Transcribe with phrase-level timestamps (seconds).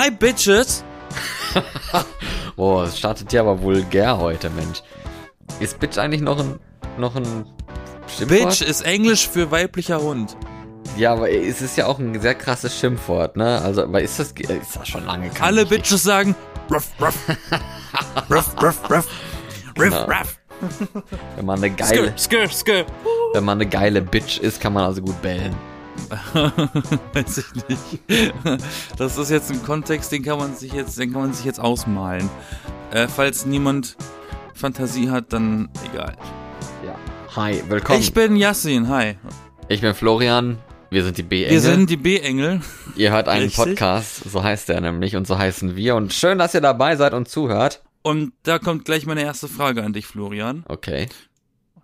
[0.00, 0.82] Hi, Bitches!
[2.56, 4.82] Boah, es startet ja aber vulgär heute, Mensch.
[5.60, 6.58] Ist Bitch eigentlich noch ein,
[6.96, 7.44] noch ein
[8.08, 8.48] Schimpfwort?
[8.48, 10.38] Bitch ist Englisch für weiblicher Hund.
[10.96, 13.60] Ja, aber es ist ja auch ein sehr krasses Schimpfwort, ne?
[13.60, 16.34] Also, aber ist das, ist das schon lange kein Alle Bitches sagen
[16.72, 17.18] ruff, ruff.
[18.30, 19.06] ruff, ruff, ruff.
[19.78, 20.04] Riff, Genau.
[20.04, 20.40] raff.
[21.36, 22.86] Wenn man eine geile, Skr, skr, skr.
[23.34, 25.54] wenn man eine geile Bitch ist, kann man also gut bellen.
[27.12, 28.00] Weiß ich nicht.
[28.96, 31.60] Das ist jetzt ein Kontext, den kann man sich jetzt, den kann man sich jetzt
[31.60, 32.28] ausmalen.
[32.90, 33.96] Äh, falls niemand
[34.54, 36.16] Fantasie hat, dann egal.
[36.84, 36.94] Ja.
[37.36, 38.00] Hi, willkommen.
[38.00, 39.16] Ich bin Yassin, hi.
[39.68, 40.58] Ich bin Florian.
[40.90, 41.52] Wir sind die B-Engel.
[41.52, 42.60] Wir sind die B-Engel.
[42.96, 43.64] Ihr hört einen Richtig.
[43.64, 45.94] Podcast, so heißt er nämlich und so heißen wir.
[45.94, 47.82] Und schön, dass ihr dabei seid und zuhört.
[48.02, 50.64] Und da kommt gleich meine erste Frage an dich, Florian.
[50.66, 51.08] Okay.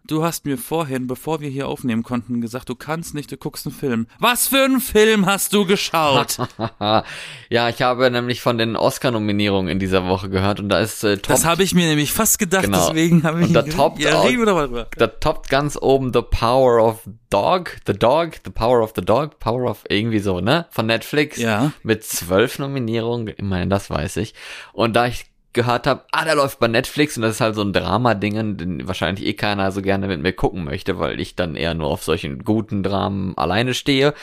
[0.07, 3.67] Du hast mir vorhin, bevor wir hier aufnehmen konnten, gesagt, du kannst nicht, du guckst
[3.67, 4.07] einen Film.
[4.21, 6.37] Was für einen Film hast du geschaut?
[7.51, 11.17] ja, ich habe nämlich von den Oscar-Nominierungen in dieser Woche gehört und da ist äh,
[11.17, 12.87] top, das habe ich mir nämlich fast gedacht, Genau.
[12.87, 14.87] deswegen habe ich Und da toppt ja, auch- reden wir doch mal drüber.
[14.97, 19.39] da toppt ganz oben The Power of Dog, The Dog, The Power of the Dog,
[19.41, 20.67] Power of irgendwie so, ne?
[20.71, 21.39] Von Netflix.
[21.39, 21.73] Ja.
[21.83, 24.35] Mit zwölf Nominierungen, immerhin, das weiß ich.
[24.73, 25.25] Und da ich
[25.57, 28.87] gehört habe, ah, der läuft bei Netflix und das ist halt so ein Drama-Ding, den
[28.87, 32.05] wahrscheinlich eh keiner so gerne mit mir gucken möchte, weil ich dann eher nur auf
[32.05, 34.15] solchen guten Dramen alleine stehe,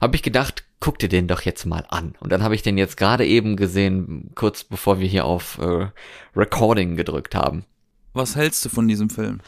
[0.00, 2.14] habe ich gedacht, guck dir den doch jetzt mal an.
[2.18, 5.86] Und dann habe ich den jetzt gerade eben gesehen, kurz bevor wir hier auf äh,
[6.36, 7.64] Recording gedrückt haben.
[8.14, 9.40] Was hältst du von diesem Film?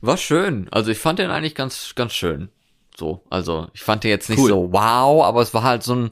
[0.00, 0.68] War schön.
[0.70, 2.48] Also ich fand den eigentlich ganz, ganz schön.
[2.96, 4.50] So, also ich fand den jetzt nicht Cool.
[4.50, 6.10] so wow, aber es war halt so ein,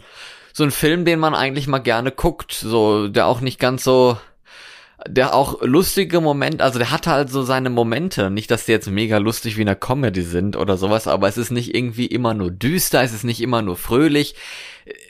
[0.52, 2.52] so ein Film, den man eigentlich mal gerne guckt.
[2.52, 4.18] So, der auch nicht ganz so,
[5.08, 8.30] der auch lustige Moment, also der hatte halt so seine Momente.
[8.30, 11.38] Nicht, dass die jetzt mega lustig wie in einer Comedy sind oder sowas, aber es
[11.38, 14.34] ist nicht irgendwie immer nur düster, es ist nicht immer nur fröhlich.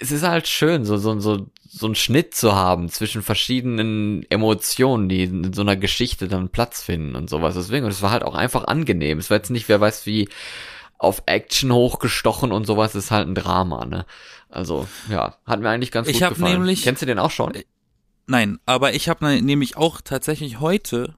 [0.01, 5.09] Es ist halt schön, so, so, so, so einen Schnitt zu haben zwischen verschiedenen Emotionen,
[5.09, 7.55] die in so einer Geschichte dann Platz finden und sowas.
[7.55, 9.19] Deswegen, und es war halt auch einfach angenehm.
[9.19, 10.29] Es war jetzt nicht, wer weiß wie,
[10.99, 14.07] auf Action hochgestochen und sowas, es ist halt ein Drama, ne?
[14.49, 16.53] Also, ja, hat mir eigentlich ganz Ich gut hab gefallen.
[16.59, 17.53] nämlich- Kennst du den auch schon?
[18.33, 21.15] Nein, aber ich habe nämlich auch tatsächlich heute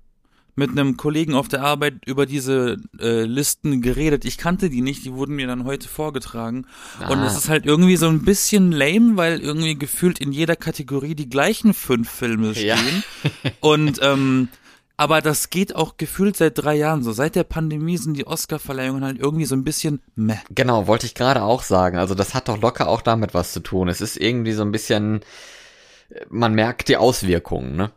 [0.56, 4.24] mit einem Kollegen auf der Arbeit über diese äh, Listen geredet.
[4.24, 6.66] Ich kannte die nicht, die wurden mir dann heute vorgetragen.
[7.08, 7.26] Und Ah.
[7.26, 11.28] es ist halt irgendwie so ein bisschen lame, weil irgendwie gefühlt in jeder Kategorie die
[11.28, 12.76] gleichen fünf Filme Ja.
[12.76, 13.04] stehen.
[13.60, 14.48] Und ähm,
[14.96, 17.12] aber das geht auch gefühlt seit drei Jahren so.
[17.12, 20.34] Seit der Pandemie sind die Oscar-Verleihungen halt irgendwie so ein bisschen meh.
[20.50, 21.96] Genau, wollte ich gerade auch sagen.
[21.96, 23.88] Also das hat doch locker auch damit was zu tun.
[23.88, 25.20] Es ist irgendwie so ein bisschen,
[26.28, 27.92] man merkt die Auswirkungen, ne?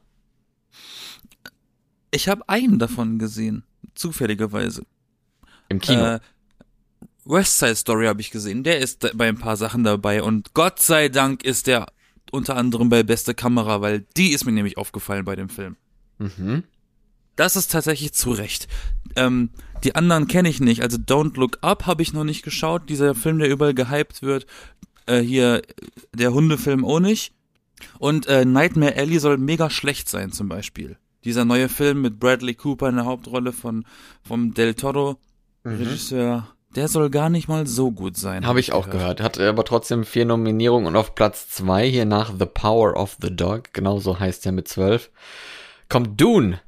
[2.12, 3.64] Ich habe einen davon gesehen,
[3.96, 4.86] zufälligerweise.
[5.70, 6.04] Im Kino.
[6.04, 6.20] Äh,
[7.26, 8.64] West Side Story habe ich gesehen.
[8.64, 11.88] Der ist bei ein paar Sachen dabei und Gott sei Dank ist der
[12.32, 15.76] unter anderem bei beste Kamera, weil die ist mir nämlich aufgefallen bei dem Film.
[16.18, 16.64] mhm.
[17.36, 18.68] Das ist tatsächlich zu Recht.
[19.16, 19.52] Ähm,
[19.84, 20.82] die anderen kenne ich nicht.
[20.82, 22.90] Also Don't Look Up habe ich noch nicht geschaut.
[22.90, 24.48] Dieser Film, der überall gehypt wird.
[25.06, 25.62] Äh, hier
[26.16, 27.34] der Hundefilm auch nicht.
[28.00, 30.98] Und äh, Nightmare Alley soll mega schlecht sein zum Beispiel.
[31.24, 33.86] Dieser neue Film mit Bradley Cooper in der Hauptrolle von
[34.22, 35.18] vom Del Toro
[35.66, 36.48] Regisseur.
[36.76, 38.46] Der soll gar nicht mal so gut sein.
[38.46, 39.22] Habe ich auch gehört.
[39.22, 43.36] Hat aber trotzdem vier Nominierungen und auf Platz zwei hier nach The Power of the
[43.36, 45.10] Dog, genauso heißt er mit zwölf,
[45.90, 46.60] kommt Dune.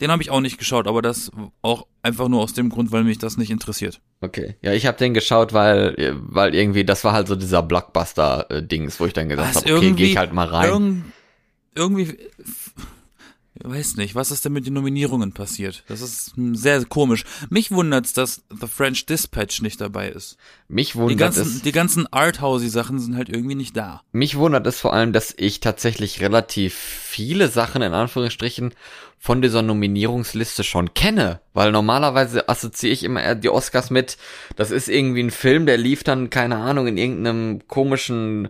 [0.00, 1.30] Den habe ich auch nicht geschaut, aber das
[1.62, 4.00] auch einfach nur aus dem Grund, weil mich das nicht interessiert.
[4.20, 4.56] Okay.
[4.60, 9.06] Ja, ich habe den geschaut, weil, weil irgendwie, das war halt so dieser Blockbuster-Dings, wo
[9.06, 10.68] ich dann gesagt habe, okay, gehe ich halt mal rein.
[10.68, 11.04] Irgend,
[11.74, 12.18] irgendwie,
[13.62, 15.84] weiß nicht, was ist denn mit den Nominierungen passiert?
[15.88, 17.24] Das ist sehr komisch.
[17.50, 20.36] Mich wundert's, dass The French Dispatch nicht dabei ist.
[20.68, 21.62] Mich Die wundert ganzen, es.
[21.62, 24.02] die ganzen Arthousey Sachen sind halt irgendwie nicht da.
[24.12, 28.74] Mich wundert es vor allem, dass ich tatsächlich relativ viele Sachen in Anführungsstrichen
[29.18, 34.18] von dieser Nominierungsliste schon kenne, weil normalerweise assoziiere ich immer eher die Oscars mit,
[34.56, 38.48] das ist irgendwie ein Film, der lief dann, keine Ahnung, in irgendeinem komischen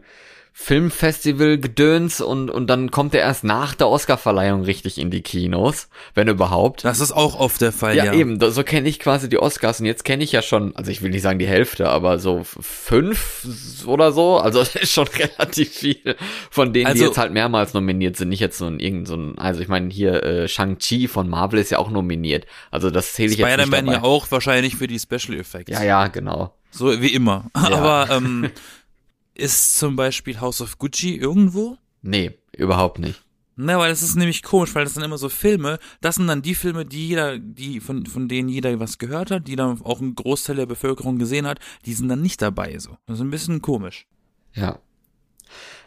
[0.58, 6.28] Filmfestival-Gedöns und, und dann kommt er erst nach der Oscarverleihung richtig in die Kinos, wenn
[6.28, 6.82] überhaupt.
[6.82, 8.06] Das ist auch oft der Fall, ja.
[8.06, 10.90] Ja, eben, so kenne ich quasi die Oscars und jetzt kenne ich ja schon, also
[10.90, 15.06] ich will nicht sagen die Hälfte, aber so fünf oder so, also das ist schon
[15.08, 16.16] relativ viel
[16.50, 19.14] von denen, die Also- jetzt halt mehrmals nominiert sind, nicht jetzt so ein irgend so
[19.14, 23.12] ein, also ich meine hier äh, Shang-Chi von Marvel ist ja auch nominiert, also das
[23.12, 25.70] zähle ich jetzt nicht Spider-Man ja auch wahrscheinlich für die Special Effects.
[25.70, 26.54] Ja, ja, genau.
[26.70, 27.44] So wie immer.
[27.52, 28.50] Aber ähm,
[29.36, 31.76] ist zum Beispiel House of Gucci irgendwo?
[32.02, 33.22] Nee, überhaupt nicht.
[33.58, 36.42] Na, weil das ist nämlich komisch, weil das sind immer so Filme, das sind dann
[36.42, 40.00] die Filme, die jeder, die, von, von denen jeder was gehört hat, die dann auch
[40.00, 42.98] ein Großteil der Bevölkerung gesehen hat, die sind dann nicht dabei, so.
[43.06, 44.06] Das ist ein bisschen komisch.
[44.52, 44.78] Ja.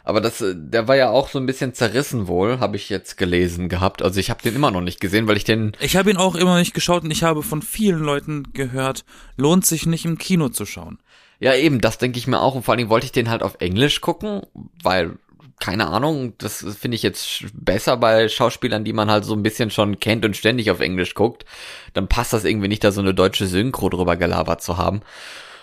[0.02, 3.16] Aber das, äh, der war ja auch so ein bisschen zerrissen wohl, habe ich jetzt
[3.16, 4.02] gelesen gehabt.
[4.02, 5.76] Also ich habe den immer noch nicht gesehen, weil ich den.
[5.78, 9.04] Ich habe ihn auch immer nicht geschaut und ich habe von vielen Leuten gehört,
[9.36, 10.98] lohnt sich nicht im Kino zu schauen.
[11.40, 12.54] Ja, eben, das denke ich mir auch.
[12.54, 14.42] Und vor allen Dingen wollte ich den halt auf Englisch gucken,
[14.82, 15.18] weil,
[15.58, 19.70] keine Ahnung, das finde ich jetzt besser bei Schauspielern, die man halt so ein bisschen
[19.70, 21.46] schon kennt und ständig auf Englisch guckt.
[21.94, 25.00] Dann passt das irgendwie nicht, da so eine deutsche Synchro drüber gelabert zu haben.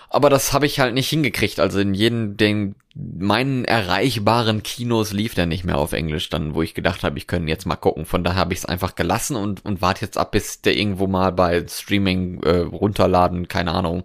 [0.10, 1.60] Aber das habe ich halt nicht hingekriegt.
[1.60, 6.64] Also in jedem den meinen erreichbaren Kinos lief der nicht mehr auf Englisch, dann wo
[6.64, 8.06] ich gedacht habe, ich könnte jetzt mal gucken.
[8.06, 11.06] Von daher habe ich es einfach gelassen und und warte jetzt ab, bis der irgendwo
[11.08, 14.04] mal bei Streaming äh, runterladen, keine Ahnung,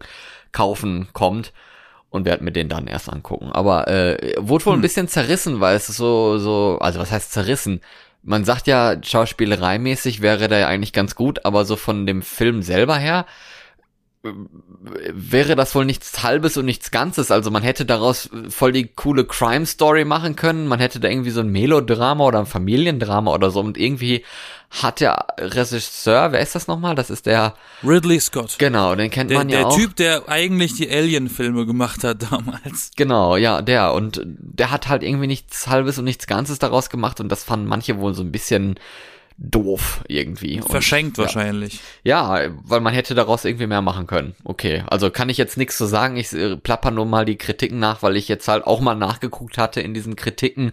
[0.53, 1.53] kaufen kommt
[2.11, 3.51] und werde mir den dann erst angucken.
[3.53, 4.79] Aber äh, wurde wohl hm.
[4.81, 7.81] ein bisschen zerrissen, weil es so so, also was heißt zerrissen?
[8.23, 12.63] Man sagt ja, schauspielereimäßig wäre der ja eigentlich ganz gut, aber so von dem Film
[12.63, 13.27] selber her
[14.23, 17.31] wäre das wohl nichts Halbes und nichts Ganzes.
[17.31, 20.69] Also man hätte daraus voll die coole Crime Story machen können.
[20.69, 23.61] Man hätte da irgendwie so ein Melodrama oder ein Familiendrama oder so.
[23.61, 24.25] Und irgendwie
[24.71, 26.95] hat der Regisseur, wer ist das nochmal?
[26.95, 27.55] Das ist der
[27.85, 28.57] Ridley Scott.
[28.59, 29.77] Genau, den kennt der, man ja der auch.
[29.77, 32.93] Der Typ, der eigentlich die Alien-Filme gemacht hat damals.
[32.97, 33.93] Genau, ja, der.
[33.93, 37.21] Und der hat halt irgendwie nichts Halbes und nichts Ganzes daraus gemacht.
[37.21, 38.79] Und das fanden manche wohl so ein bisschen
[39.39, 40.61] doof irgendwie.
[40.61, 41.81] Verschenkt und, wahrscheinlich.
[42.05, 42.41] Ja.
[42.41, 44.35] ja, weil man hätte daraus irgendwie mehr machen können.
[44.45, 46.17] Okay, also kann ich jetzt nichts zu sagen.
[46.17, 49.59] Ich äh, plapper nur mal die Kritiken nach, weil ich jetzt halt auch mal nachgeguckt
[49.59, 50.73] hatte in diesen Kritiken,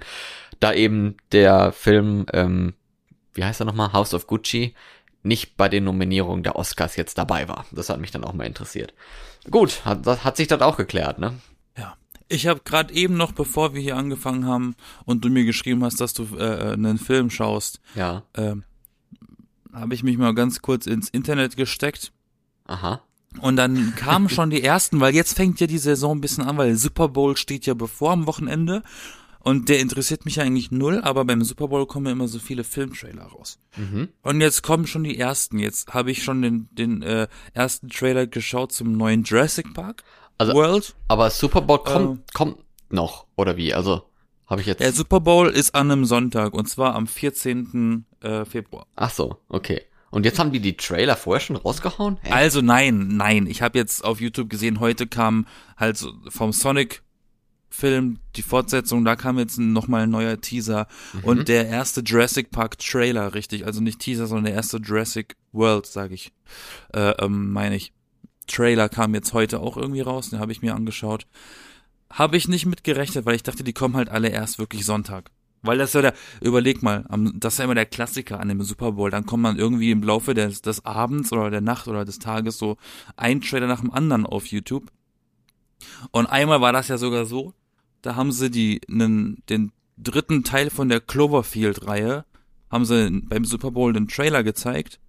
[0.60, 2.74] da eben der Film, ähm,
[3.34, 4.76] wie heißt er nochmal, House of Gucci,
[5.24, 7.66] nicht bei den Nominierungen der Oscars jetzt dabei war.
[7.72, 8.94] Das hat mich dann auch mal interessiert.
[9.50, 11.34] Gut, hat, hat sich das auch geklärt, ne?
[12.30, 16.00] Ich habe gerade eben noch, bevor wir hier angefangen haben und du mir geschrieben hast,
[16.00, 18.24] dass du äh, einen Film schaust, ja.
[18.36, 18.64] ähm,
[19.74, 22.12] habe ich mich mal ganz kurz ins Internet gesteckt.
[22.66, 23.02] Aha.
[23.42, 26.58] Und dann kamen schon die ersten, weil jetzt fängt ja die Saison ein bisschen an,
[26.58, 28.84] weil Super Bowl steht ja bevor am Wochenende.
[29.42, 32.66] Und der interessiert mich eigentlich null, aber beim Super Bowl kommen ja immer so viele
[32.66, 33.58] Filmtrailer raus.
[33.78, 34.10] Mhm.
[34.22, 35.60] Und jetzt kommen schon die ersten.
[35.60, 40.04] Jetzt habe ich schon den, den äh, ersten Trailer geschaut zum neuen Jurassic Park.
[40.40, 40.96] Also, World.
[41.08, 42.58] Aber Super Bowl kommt, äh, kommt
[42.90, 43.74] noch, oder wie?
[43.74, 44.02] Also,
[44.48, 44.80] habe ich jetzt.
[44.80, 48.06] Der Super Bowl ist an einem Sonntag und zwar am 14.
[48.22, 48.88] Äh, Februar.
[48.96, 49.82] Ach so, okay.
[50.12, 52.18] Und jetzt haben die die Trailer vorher schon rausgehauen?
[52.24, 52.32] Hä?
[52.32, 53.46] Also nein, nein.
[53.46, 55.46] Ich habe jetzt auf YouTube gesehen, heute kam
[55.78, 57.04] halt so vom Sonic
[57.72, 61.24] Film die Fortsetzung, da kam jetzt nochmal ein neuer Teaser mhm.
[61.24, 65.86] und der erste Jurassic Park Trailer, richtig, also nicht Teaser, sondern der erste Jurassic World,
[65.86, 66.32] sage ich,
[66.94, 67.94] äh, ähm, meine ich.
[68.50, 71.28] Trailer kam jetzt heute auch irgendwie raus, den habe ich mir angeschaut.
[72.12, 75.32] Habe ich nicht mitgerechnet, weil ich dachte, die kommen halt alle erst wirklich Sonntag.
[75.62, 77.06] Weil das ja der, überleg mal,
[77.36, 79.12] das ist ja immer der Klassiker an dem Super Bowl.
[79.12, 82.58] Dann kommt man irgendwie im Laufe des, des Abends oder der Nacht oder des Tages
[82.58, 82.78] so
[83.18, 84.92] ein Trailer nach dem anderen auf YouTube.
[86.12, 87.54] Und einmal war das ja sogar so,
[88.02, 92.26] da haben sie die, nen, den dritten Teil von der Cloverfield-Reihe,
[92.72, 95.00] haben sie beim Super Bowl den Trailer gezeigt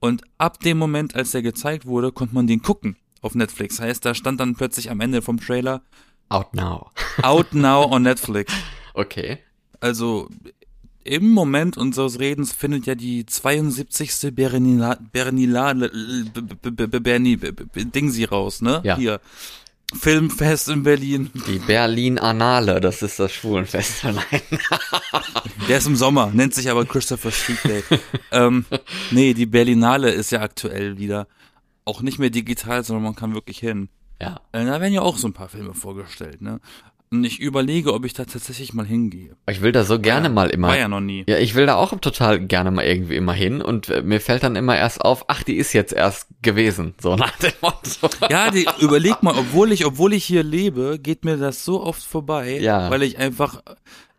[0.00, 3.80] und ab dem Moment, als der gezeigt wurde, konnte man den gucken auf Netflix.
[3.80, 5.82] Heißt, da stand dann plötzlich am Ende vom Trailer
[6.28, 6.90] Out Now.
[7.22, 8.52] Out Now on Netflix.
[8.94, 9.38] Okay.
[9.80, 10.28] Also
[11.04, 14.34] im Moment unseres Redens findet ja die 72.
[14.34, 18.80] Bernila, Bernila, Berni, Dingsi raus, ne?
[18.84, 18.96] Ja.
[18.96, 19.20] Hier.
[19.94, 21.30] Filmfest in Berlin.
[21.46, 24.04] Die Berlin Anale, das ist das Schwulenfest.
[24.04, 24.42] Nein.
[25.68, 27.82] Der ist im Sommer, nennt sich aber Christopher Street Day.
[28.32, 28.64] ähm,
[29.10, 31.26] nee, die Berlinale ist ja aktuell wieder
[31.84, 33.88] auch nicht mehr digital, sondern man kann wirklich hin.
[34.20, 34.40] Ja.
[34.52, 36.60] Äh, da werden ja auch so ein paar Filme vorgestellt, ne?
[37.14, 39.36] Und ich überlege, ob ich da tatsächlich mal hingehe.
[39.48, 40.68] Ich will da so gerne ja, mal immer.
[40.68, 41.24] War ja noch nie.
[41.28, 44.42] Ja, ich will da auch total gerne mal irgendwie immer hin und äh, mir fällt
[44.42, 48.10] dann immer erst auf, ach, die ist jetzt erst gewesen, so nach dem Motto.
[48.28, 52.02] Ja, die, überleg mal, obwohl ich, obwohl ich hier lebe, geht mir das so oft
[52.02, 52.90] vorbei, ja.
[52.90, 53.62] weil ich einfach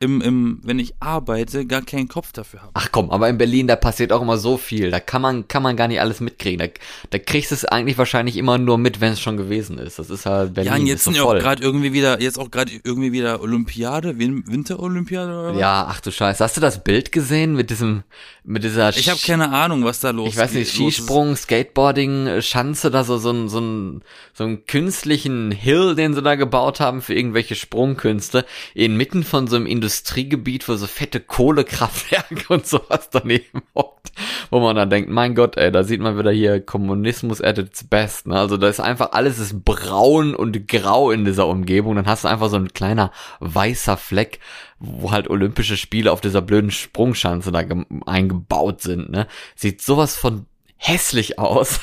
[0.05, 2.71] im, im, wenn ich arbeite, gar keinen Kopf dafür habe.
[2.73, 4.91] Ach komm, aber in Berlin, da passiert auch immer so viel.
[4.91, 6.59] Da kann man, kann man gar nicht alles mitkriegen.
[6.59, 6.73] Da,
[7.09, 9.99] da kriegst du es eigentlich wahrscheinlich immer nur mit, wenn es schon gewesen ist.
[9.99, 10.71] Das ist halt Berlin.
[10.71, 13.41] Ja, und jetzt so sind ja auch gerade irgendwie wieder, jetzt auch gerade irgendwie wieder
[13.41, 15.59] Olympiade, Win Winterolympiade oder was?
[15.59, 16.43] Ja, ach du Scheiße.
[16.43, 18.03] Hast du das Bild gesehen mit diesem,
[18.43, 20.33] mit dieser Ich habe keine Ahnung, was da los ist.
[20.35, 24.01] Ich weiß nicht, Skisprung, Skateboarding, Schanze, da so, so, ein, so, ein,
[24.33, 29.55] so einen künstlichen Hill, den sie da gebaut haben für irgendwelche Sprungkünste, inmitten von so
[29.55, 34.11] einem Industriegebiet, wo so fette Kohlekraftwerke und sowas daneben hockt,
[34.49, 37.85] wo man dann denkt, mein Gott, ey, da sieht man wieder hier Kommunismus at its
[37.85, 38.37] best, ne?
[38.37, 42.27] Also da ist einfach alles ist braun und grau in dieser Umgebung, dann hast du
[42.27, 44.39] einfach so ein kleiner weißer Fleck,
[44.79, 47.63] wo halt Olympische Spiele auf dieser blöden Sprungschanze da
[48.05, 49.27] eingebaut sind, ne?
[49.55, 50.45] Sieht sowas von
[50.77, 51.79] hässlich aus.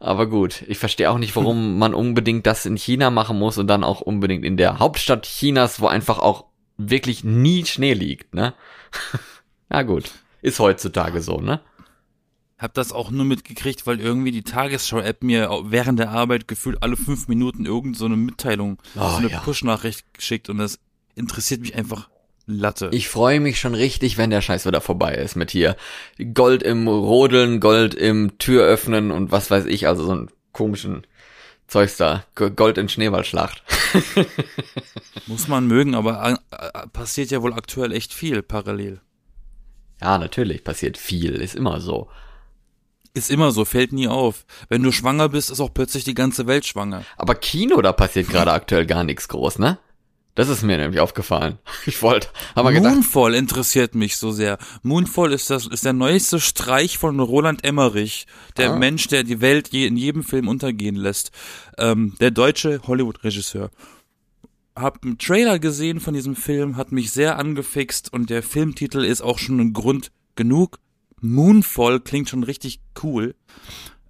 [0.00, 3.66] Aber gut, ich verstehe auch nicht, warum man unbedingt das in China machen muss und
[3.66, 6.44] dann auch unbedingt in der Hauptstadt Chinas, wo einfach auch
[6.78, 8.54] wirklich nie Schnee liegt, ne?
[9.70, 11.60] ja gut, ist heutzutage so, ne?
[12.56, 16.96] Hab das auch nur mitgekriegt, weil irgendwie die Tagesschau-App mir während der Arbeit gefühlt alle
[16.96, 19.38] fünf Minuten irgend so eine Mitteilung, Oh, so eine ja.
[19.40, 20.80] Push-Nachricht geschickt und das
[21.14, 22.08] interessiert mich einfach
[22.50, 22.88] Latte.
[22.92, 25.76] Ich freue mich schon richtig, wenn der Scheiß wieder vorbei ist mit hier
[26.32, 31.06] Gold im Rodeln, Gold im Türöffnen und was weiß ich, also so einen komischen
[31.66, 32.24] Zeugs da.
[32.34, 33.62] Gold in Schneeballschlacht.
[35.26, 39.00] Muss man mögen, aber äh, äh, passiert ja wohl aktuell echt viel parallel.
[40.00, 42.08] Ja, natürlich, passiert viel, ist immer so.
[43.14, 44.44] Ist immer so, fällt nie auf.
[44.68, 47.04] Wenn du schwanger bist, ist auch plötzlich die ganze Welt schwanger.
[47.16, 49.78] Aber Kino, da passiert gerade aktuell gar nichts groß, ne?
[50.38, 51.58] Das ist mir nämlich aufgefallen.
[51.86, 54.56] Ich wollte, aber gedacht, Moonfall interessiert mich so sehr.
[54.84, 58.78] Moonfall ist das ist der neueste Streich von Roland Emmerich, der Ah.
[58.78, 61.32] Mensch, der die Welt je, in jedem Film untergehen lässt.
[61.76, 63.70] Ähm, der deutsche Hollywood-Regisseur.
[64.76, 69.22] Hab einen Trailer gesehen von diesem Film, hat mich sehr angefixt und der Filmtitel ist
[69.22, 70.78] auch schon ein Grund genug.
[71.20, 73.34] Moonfall klingt schon richtig cool.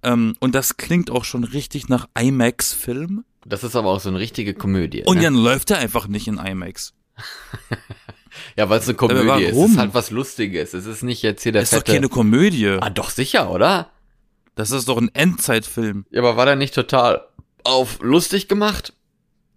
[0.03, 3.23] Ähm, und das klingt auch schon richtig nach IMAX-Film.
[3.45, 5.03] Das ist aber auch so eine richtige Komödie.
[5.05, 5.23] Und ne?
[5.23, 6.93] dann läuft er einfach nicht in IMAX.
[8.57, 9.49] ja, weil es eine Komödie Aber ist.
[9.49, 9.71] Es warum?
[9.71, 10.73] ist halt was Lustiges.
[10.73, 11.93] Es ist nicht jetzt hier der Das ist doch fette...
[11.93, 12.77] keine Komödie.
[12.79, 13.91] ah, doch sicher, oder?
[14.55, 16.05] Das ist doch ein Endzeitfilm.
[16.11, 17.25] Ja, aber war der nicht total
[17.63, 18.93] auf lustig gemacht?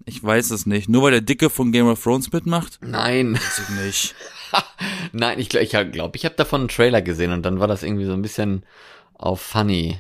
[0.05, 0.89] Ich weiß es nicht.
[0.89, 2.79] Nur weil der Dicke von Game of Thrones mitmacht?
[2.83, 3.35] Nein.
[3.35, 4.15] Weiß ich nicht.
[5.12, 7.83] Nein, ich glaube, ich, glaub, ich habe davon einen Trailer gesehen und dann war das
[7.83, 8.65] irgendwie so ein bisschen
[9.15, 9.99] auf funny,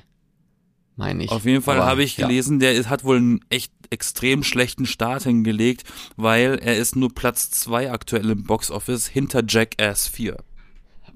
[0.96, 1.30] meine ich.
[1.30, 2.26] Auf jeden Fall habe ich ja.
[2.26, 5.84] gelesen, der ist, hat wohl einen echt extrem schlechten Start hingelegt,
[6.16, 10.36] weil er ist nur Platz zwei aktuell im Boxoffice hinter Jackass 4.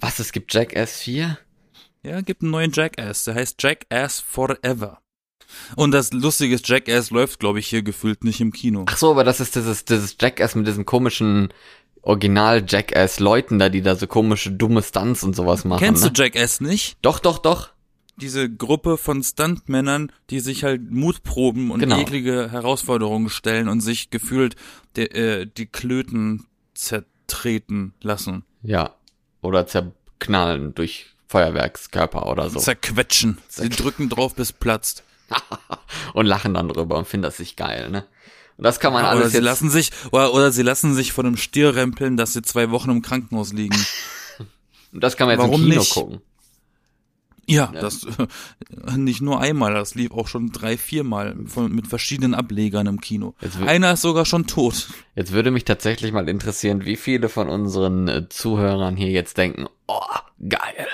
[0.00, 1.38] Was, es gibt Jackass 4?
[2.02, 5.00] Ja, gibt einen neuen Jackass, der heißt Jackass Forever.
[5.76, 8.84] Und das Lustige Jackass läuft, glaube ich, hier gefühlt nicht im Kino.
[8.88, 11.52] Ach so, aber das ist dieses, dieses Jackass mit diesem komischen
[12.02, 15.80] Original-Jackass-Leuten da, die da so komische, dumme Stunts und sowas machen.
[15.80, 16.12] Kennst ne?
[16.12, 16.98] du Jackass nicht?
[17.02, 17.70] Doch, doch, doch.
[18.16, 22.00] Diese Gruppe von Stuntmännern, die sich halt Mutproben und Genau.
[22.00, 24.56] eklige Herausforderungen stellen und sich gefühlt
[24.96, 28.44] de, äh, die Klöten zertreten lassen.
[28.62, 28.94] Ja.
[29.42, 32.58] Oder zerknallen durch Feuerwerkskörper oder so.
[32.58, 33.38] Zerquetschen.
[33.48, 35.02] Sie drücken drauf, bis platzt.
[36.14, 38.04] und lachen dann drüber und finden das sich geil, ne?
[38.56, 41.12] Und das kann man oder alles sie jetzt, lassen sich, oder, oder sie lassen sich
[41.12, 43.76] von einem Stier rempeln, dass sie zwei Wochen im Krankenhaus liegen.
[44.92, 45.92] das kann man jetzt Warum im Kino nicht?
[45.92, 46.20] gucken.
[47.48, 52.34] Ja, das äh, nicht nur einmal, das lief auch schon drei, viermal von, mit verschiedenen
[52.34, 53.34] Ablegern im Kino.
[53.64, 54.88] Einer ist sogar schon tot.
[55.14, 59.66] Jetzt würde mich tatsächlich mal interessieren, wie viele von unseren äh, Zuhörern hier jetzt denken,
[59.86, 60.00] oh,
[60.48, 60.86] geil.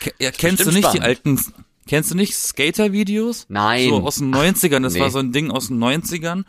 [0.00, 1.02] Ke ja, kennst du nicht die spannend.
[1.02, 1.40] alten,
[1.88, 3.46] kennst du nicht Skater-Videos?
[3.48, 3.88] Nein.
[3.88, 5.00] So aus den 90ern, das nee.
[5.00, 6.44] war so ein Ding aus den 90ern.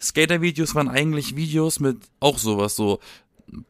[0.00, 3.00] Skater-Videos waren eigentlich Videos mit auch sowas, so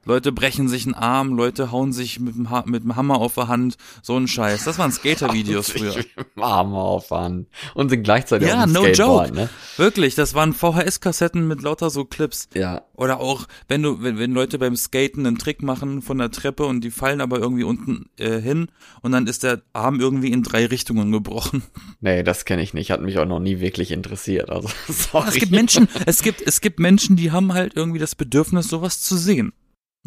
[0.05, 3.35] Leute brechen sich einen Arm, Leute hauen sich mit dem, ha mit dem Hammer auf
[3.35, 4.65] der Hand, so ein Scheiß.
[4.65, 5.95] Das waren Skater-Videos früher.
[6.37, 7.47] Arme auffahren.
[7.75, 9.41] Und sind gleichzeitig Ja, auf dem no Skateboard, joke.
[9.41, 9.49] ne?
[9.77, 12.49] Wirklich, das waren VHS-Kassetten mit lauter so Clips.
[12.55, 12.83] Ja.
[12.95, 16.65] Oder auch, wenn du, wenn, wenn Leute beim Skaten einen Trick machen von der Treppe
[16.67, 18.69] und die fallen aber irgendwie unten äh, hin
[19.03, 21.63] und dann ist der Arm irgendwie in drei Richtungen gebrochen.
[22.01, 22.93] Nee, das kenne ich nicht.
[22.93, 24.51] Hat mich auch noch nie wirklich interessiert.
[24.51, 25.29] Also, sorry.
[25.29, 29.01] Es gibt Menschen, es gibt, es gibt Menschen, die haben halt irgendwie das Bedürfnis, sowas
[29.01, 29.53] zu sehen.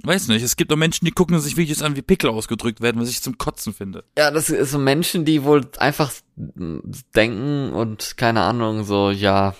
[0.03, 2.99] Weiß nicht, es gibt auch Menschen, die gucken sich Videos an, wie Pickel ausgedrückt werden,
[2.99, 4.03] was ich zum Kotzen finde.
[4.17, 9.53] Ja, das ist so Menschen, die wohl einfach denken und keine Ahnung, so, ja,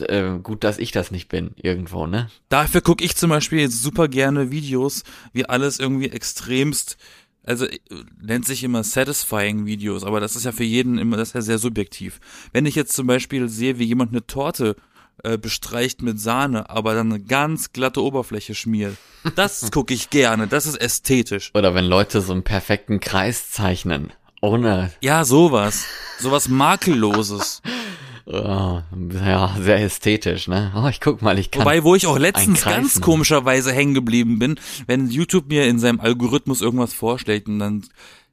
[0.00, 2.28] äh, gut, dass ich das nicht bin, irgendwo, ne?
[2.48, 5.02] Dafür gucke ich zum Beispiel jetzt super gerne Videos,
[5.32, 6.98] wie alles irgendwie extremst,
[7.44, 7.78] also äh,
[8.20, 11.40] nennt sich immer satisfying Videos, aber das ist ja für jeden immer, das ist ja
[11.40, 12.20] sehr subjektiv.
[12.52, 14.76] Wenn ich jetzt zum Beispiel sehe, wie jemand eine Torte
[15.22, 18.96] äh, bestreicht mit Sahne, aber dann eine ganz glatte Oberfläche schmiert,
[19.34, 21.50] das gucke ich gerne, das ist ästhetisch.
[21.54, 24.12] Oder wenn Leute so einen perfekten Kreis zeichnen.
[24.42, 25.86] Ohne, Ja, sowas.
[26.20, 27.62] Sowas makelloses.
[28.26, 28.80] oh,
[29.12, 30.72] ja, sehr ästhetisch, ne?
[30.76, 31.62] Oh, ich guck mal, ich kann.
[31.62, 36.00] Wobei, wo ich auch letztens ganz komischerweise hängen geblieben bin, wenn YouTube mir in seinem
[36.00, 37.84] Algorithmus irgendwas vorschlägt und dann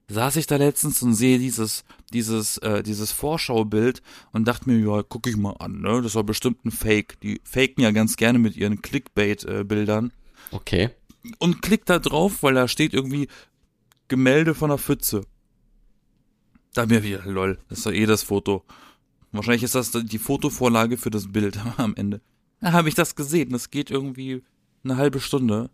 [0.10, 4.02] saß ich da letztens und sehe dieses dieses äh, dieses Vorschaubild
[4.32, 6.02] und dachte mir, ja, guck ich mal an, ne?
[6.02, 7.20] Das war bestimmt ein Fake.
[7.22, 10.12] Die faken ja ganz gerne mit ihren Clickbait äh, Bildern
[10.52, 10.90] okay.
[11.40, 13.28] und klick da drauf, weil da steht irgendwie
[14.08, 15.26] Gemälde von einer Pfütze.
[16.74, 18.64] Da mir wieder, lol, das ist doch eh das Foto.
[19.32, 22.22] Wahrscheinlich ist das die Fotovorlage für das Bild am Ende.
[22.62, 23.50] Da habe ich das gesehen.
[23.50, 24.44] Das geht irgendwie
[24.84, 25.70] eine halbe Stunde.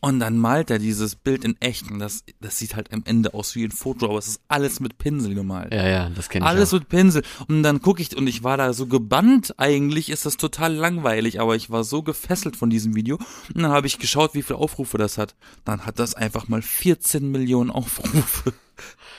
[0.00, 3.34] Und dann malt er dieses Bild in echt und das, das sieht halt am Ende
[3.34, 5.72] aus wie ein Foto, aber es ist alles mit Pinsel gemalt.
[5.74, 6.78] Ja, ja, das kenne ich Alles auch.
[6.78, 7.22] mit Pinsel.
[7.48, 9.54] Und dann gucke ich und ich war da so gebannt.
[9.58, 13.16] Eigentlich ist das total langweilig, aber ich war so gefesselt von diesem Video.
[13.54, 15.34] Und dann habe ich geschaut, wie viele Aufrufe das hat.
[15.64, 18.54] Dann hat das einfach mal 14 Millionen Aufrufe.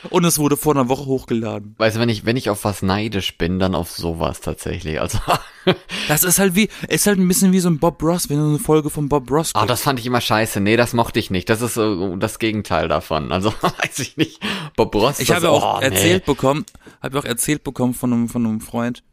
[0.09, 1.75] Und es wurde vor einer Woche hochgeladen.
[1.77, 4.99] Weißt du, wenn ich, wenn ich auf was neidisch bin, dann auf sowas tatsächlich.
[4.99, 5.19] Also,
[6.07, 8.45] Das ist halt wie, ist halt ein bisschen wie so ein Bob Ross, wenn du
[8.45, 9.69] eine Folge von Bob Ross ah, guckst.
[9.69, 10.59] das fand ich immer scheiße.
[10.59, 11.49] Nee, das mochte ich nicht.
[11.49, 13.31] Das ist so das Gegenteil davon.
[13.31, 14.41] Also, weiß ich nicht.
[14.75, 15.19] Bob Ross.
[15.19, 15.85] Ich habe auch oh, nee.
[15.85, 16.65] erzählt bekommen,
[17.01, 19.03] habe auch erzählt bekommen von einem, von einem Freund,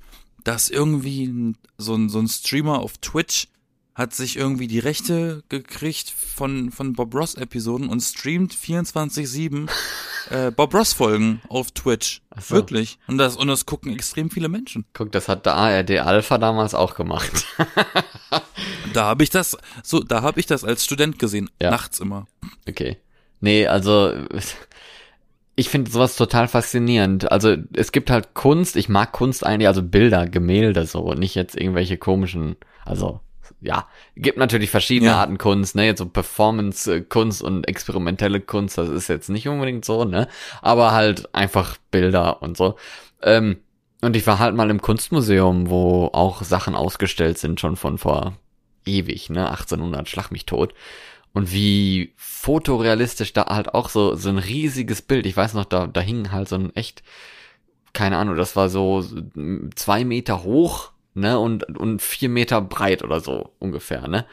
[0.45, 3.49] dass irgendwie so ein, so ein Streamer auf Twitch
[3.99, 9.69] hat sich irgendwie die Rechte gekriegt von, von Bob Ross Episoden und streamt 24-7
[10.31, 12.23] äh, Bob Ross Folgen auf Twitch.
[12.41, 12.55] So.
[12.55, 12.99] Wirklich.
[13.09, 14.85] Und das, und das gucken extrem viele Menschen.
[14.95, 17.45] Guck, das hat der ARD Alpha damals auch gemacht.
[18.95, 21.51] Da habe ich das, so, da habe ich das als Student gesehen.
[21.61, 21.71] Ja.
[21.71, 22.27] Nachts immer.
[22.67, 22.97] Okay.
[23.41, 24.13] Nee, also
[25.57, 27.31] ich finde sowas total faszinierend.
[27.31, 31.57] Also es gibt halt Kunst, ich mag Kunst eigentlich, also Bilder, Gemälde so, nicht jetzt
[31.57, 33.21] irgendwelche komischen, also
[33.61, 35.21] ja, gibt natürlich verschiedene Ja.
[35.21, 40.05] Arten Kunst, ne, jetzt so Performance-Kunst und experimentelle Kunst, das ist jetzt nicht unbedingt so,
[40.05, 40.29] ne,
[40.63, 42.77] aber halt einfach Bilder und so.
[43.23, 43.59] Ähm,
[44.01, 48.37] und ich war halt mal im Kunstmuseum, wo auch Sachen ausgestellt sind, schon von vor
[48.87, 50.73] ewig, ne, 1800, schlag mich tot.
[51.35, 55.27] Und wie fotorealistisch da halt auch so, so ein riesiges Bild.
[55.27, 57.03] Ich weiß noch, da, da hing halt so ein echt,
[57.93, 59.05] keine Ahnung, das war so
[59.75, 64.27] zwei Meter hoch, ne, und, und vier Meter breit oder so ungefähr, ne.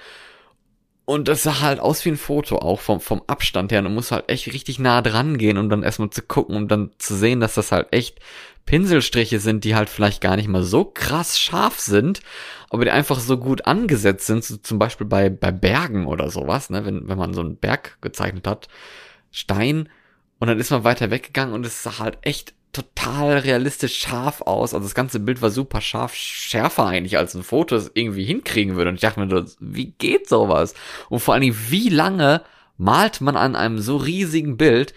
[1.06, 3.80] Und das sah halt aus wie ein Foto auch vom, vom Abstand her.
[3.80, 6.68] Und du musst halt echt richtig nah dran gehen, um dann erstmal zu gucken, um
[6.68, 8.20] dann zu sehen, dass das halt echt
[8.66, 12.22] Pinselstriche sind, die halt vielleicht gar nicht mal so krass scharf sind,
[12.72, 16.72] aber die einfach so gut angesetzt sind, so zum Beispiel bei, bei Bergen oder sowas,
[16.72, 18.68] ne, wenn, wenn man so einen Berg gezeichnet hat,
[19.30, 19.90] Stein,
[20.40, 24.74] und dann ist man weiter weggegangen und es sah halt echt total realistisch scharf aus.
[24.74, 28.76] Also das ganze Bild war super scharf, schärfer eigentlich als ein Foto es irgendwie hinkriegen
[28.76, 28.90] würde.
[28.90, 30.74] Und ich dachte mir, das- wie geht sowas?
[31.10, 32.42] Und vor allen Dingen, wie lange
[32.78, 34.94] malt man an einem so riesigen Bild?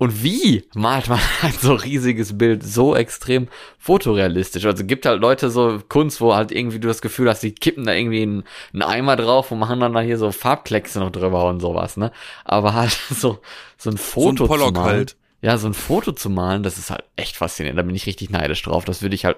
[0.00, 4.64] Und wie malt man ein so riesiges Bild so extrem fotorealistisch?
[4.64, 7.84] Also gibt halt Leute so Kunst, wo halt irgendwie du das Gefühl hast, die kippen
[7.84, 11.46] da irgendwie einen, einen Eimer drauf und machen dann da hier so Farbkleckse noch drüber
[11.48, 12.12] und sowas, ne?
[12.44, 13.40] Aber halt so,
[13.76, 15.16] so ein Foto so ein Pollock halt.
[15.40, 17.78] Ja, so ein Foto zu malen, das ist halt echt faszinierend.
[17.78, 18.84] Da bin ich richtig neidisch drauf.
[18.84, 19.36] Das würde ich halt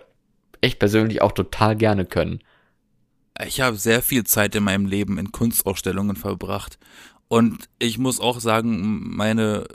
[0.60, 2.40] echt persönlich auch total gerne können.
[3.46, 6.78] Ich habe sehr viel Zeit in meinem Leben in Kunstausstellungen verbracht.
[7.28, 9.66] Und ich muss auch sagen, meine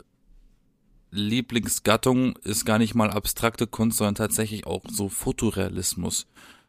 [1.10, 6.26] Lieblingsgattung ist gar nicht mal abstrakte Kunst, sondern tatsächlich auch so Fotorealismus.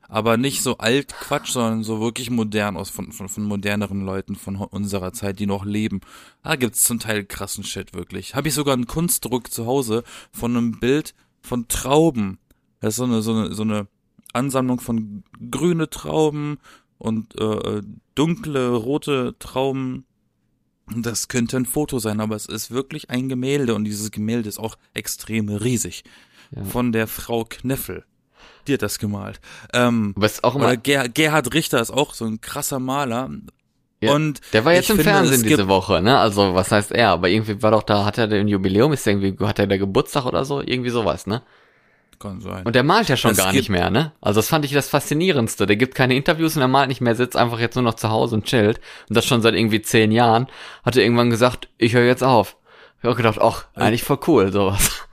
[0.09, 4.35] Aber nicht so alt Quatsch, sondern so wirklich modern aus von, von, von moderneren Leuten
[4.35, 6.01] von unserer Zeit, die noch leben.
[6.43, 8.33] Da gibt's zum Teil krassen Shit, wirklich.
[8.35, 12.39] Habe ich sogar einen Kunstdruck zu Hause von einem Bild von Trauben.
[12.79, 13.87] Das ist so eine, so eine, so eine
[14.33, 16.57] Ansammlung von grüne Trauben
[16.97, 17.81] und äh,
[18.15, 20.05] dunkle rote Trauben.
[20.95, 24.59] Das könnte ein Foto sein, aber es ist wirklich ein Gemälde und dieses Gemälde ist
[24.59, 26.03] auch extrem riesig.
[26.51, 26.63] Ja.
[26.63, 28.05] Von der Frau Kneffel.
[28.67, 29.39] Die hat das gemalt.
[29.73, 33.29] Ähm, ist auch immer, Ger Gerhard Richter ist auch so ein krasser Maler.
[33.99, 36.19] Ja, und der war jetzt im finde, Fernsehen es diese Woche, ne?
[36.19, 37.09] Also, was heißt er?
[37.09, 40.25] Aber irgendwie war doch da, hat er ein Jubiläum, ist irgendwie, hat er der Geburtstag
[40.25, 40.61] oder so?
[40.61, 41.41] Irgendwie sowas, ne?
[42.19, 42.63] Kann sein.
[42.65, 44.11] Und der malt ja schon Es gar nicht mehr, ne?
[44.21, 45.65] Also, das fand ich das Faszinierendste.
[45.65, 48.09] Der gibt keine Interviews und er malt nicht mehr, sitzt einfach jetzt nur noch zu
[48.09, 48.79] Hause und chillt.
[49.09, 50.47] Und das schon seit irgendwie zehn Jahren.
[50.83, 52.55] Hat er irgendwann gesagt, ich höre jetzt auf.
[52.99, 55.06] Ich hab auch gedacht, ach, eigentlich voll cool, sowas.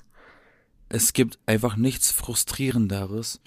[0.94, 3.40] Es gibt einfach nichts frustrierenderes,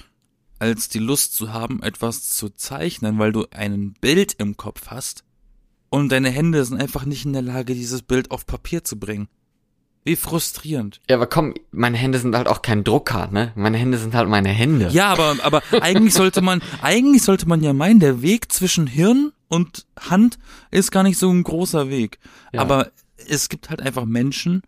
[0.59, 5.23] als die Lust zu haben, etwas zu zeichnen, weil du ein Bild im Kopf hast
[5.89, 9.29] und deine Hände sind einfach nicht in der Lage, dieses Bild auf Papier zu bringen.
[10.03, 10.99] Wie frustrierend.
[11.09, 13.53] Ja, aber komm, meine Hände sind halt auch kein Drucker, ne?
[13.55, 14.89] Meine Hände sind halt meine Hände.
[14.91, 19.31] Ja, aber, aber eigentlich sollte man, eigentlich sollte man ja meinen, der Weg zwischen Hirn
[19.47, 20.37] und Hand
[20.71, 22.19] ist gar nicht so ein großer Weg.
[22.51, 22.61] Ja.
[22.61, 22.91] Aber
[23.27, 24.63] es gibt halt einfach Menschen,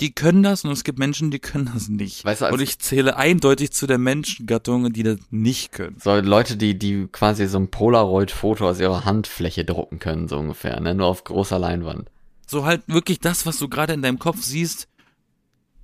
[0.00, 2.24] die können das und es gibt Menschen, die können das nicht.
[2.24, 5.96] Weißt du, und ich zähle eindeutig zu der Menschengattung, die das nicht können.
[6.02, 10.80] So Leute, die, die quasi so ein Polaroid-Foto aus ihrer Handfläche drucken können, so ungefähr,
[10.80, 10.94] ne?
[10.94, 12.10] Nur auf großer Leinwand.
[12.46, 14.88] So halt wirklich das, was du gerade in deinem Kopf siehst,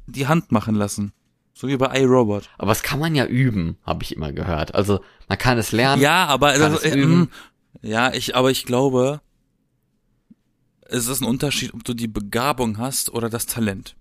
[0.07, 1.12] die Hand machen lassen.
[1.55, 2.49] So wie bei iRobot.
[2.59, 4.75] Aber das kann man ja üben, habe ich immer gehört.
[4.75, 6.01] Also man kann es lernen.
[6.01, 7.20] Ja, aber es äh, üben.
[7.20, 7.29] mm,
[7.83, 9.20] ja, ich, aber ich glaube,
[10.87, 13.94] es ist ein Unterschied, ob du die Begabung hast oder das Talent.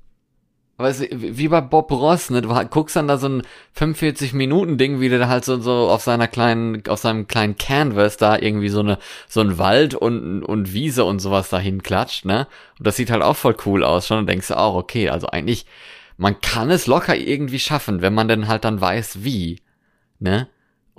[0.80, 2.42] Weißt du, wie bei Bob Ross, ne?
[2.42, 6.02] Du guckst dann da so ein 45 Minuten Ding, wie der halt so, so auf
[6.02, 10.74] seiner kleinen, auf seinem kleinen Canvas da irgendwie so eine, so ein Wald und, und
[10.74, 12.48] Wiese und sowas dahin klatscht, ne?
[12.78, 15.28] Und das sieht halt auch voll cool aus schon und denkst du auch, okay, also
[15.28, 15.66] eigentlich,
[16.18, 19.62] man kann es locker irgendwie schaffen, wenn man denn halt dann weiß, wie,
[20.20, 20.48] ne?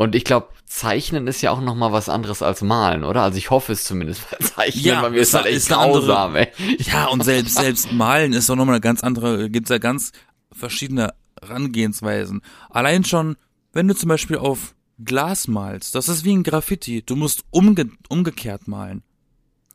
[0.00, 3.20] Und ich glaube, Zeichnen ist ja auch noch mal was anderes als Malen, oder?
[3.22, 5.66] Also ich hoffe es zumindest, weil Zeichnen Ja, bei mir ist ist halt eine- echt
[5.66, 6.48] ist andere- grausam, ey.
[6.78, 10.12] Ja, und selbst, selbst malen ist doch nochmal eine ganz andere, gibt's ja ganz
[10.52, 12.40] verschiedene Herangehensweisen.
[12.70, 13.36] Allein schon,
[13.74, 17.02] wenn du zum Beispiel auf Glas malst, das ist wie ein Graffiti.
[17.04, 19.02] Du musst umge umgekehrt malen.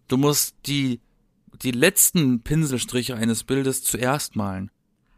[0.07, 1.01] Du musst die,
[1.61, 4.71] die letzten Pinselstriche eines Bildes zuerst malen.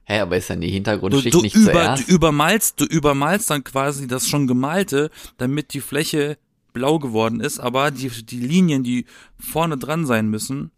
[0.09, 2.07] Hä, aber ist dann die Du, Hintergrundschicht du, nicht über, zuerst?
[2.07, 6.37] du übermalst, du übermalst dann quasi das schon gemalte, damit die Fläche
[6.71, 9.05] blau geworden ist, aber die, die Linien, die
[9.37, 10.71] vorne dran sein müssen,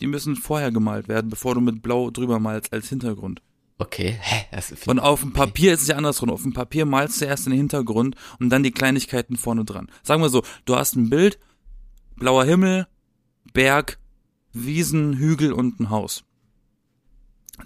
[0.00, 3.42] die müssen vorher gemalt werden, bevor du mit blau drüber malst als Hintergrund.
[3.78, 6.30] Okay, hä, das Und auf dem Papier ist es ja andersrum.
[6.30, 9.86] Auf dem Papier malst du erst den Hintergrund und dann die Kleinigkeiten vorne dran.
[10.02, 11.38] Sagen wir so, du hast ein Bild,
[12.16, 12.88] blauer Himmel,
[13.52, 13.98] Berg,
[14.52, 16.24] Wiesen, Hügel und ein Haus.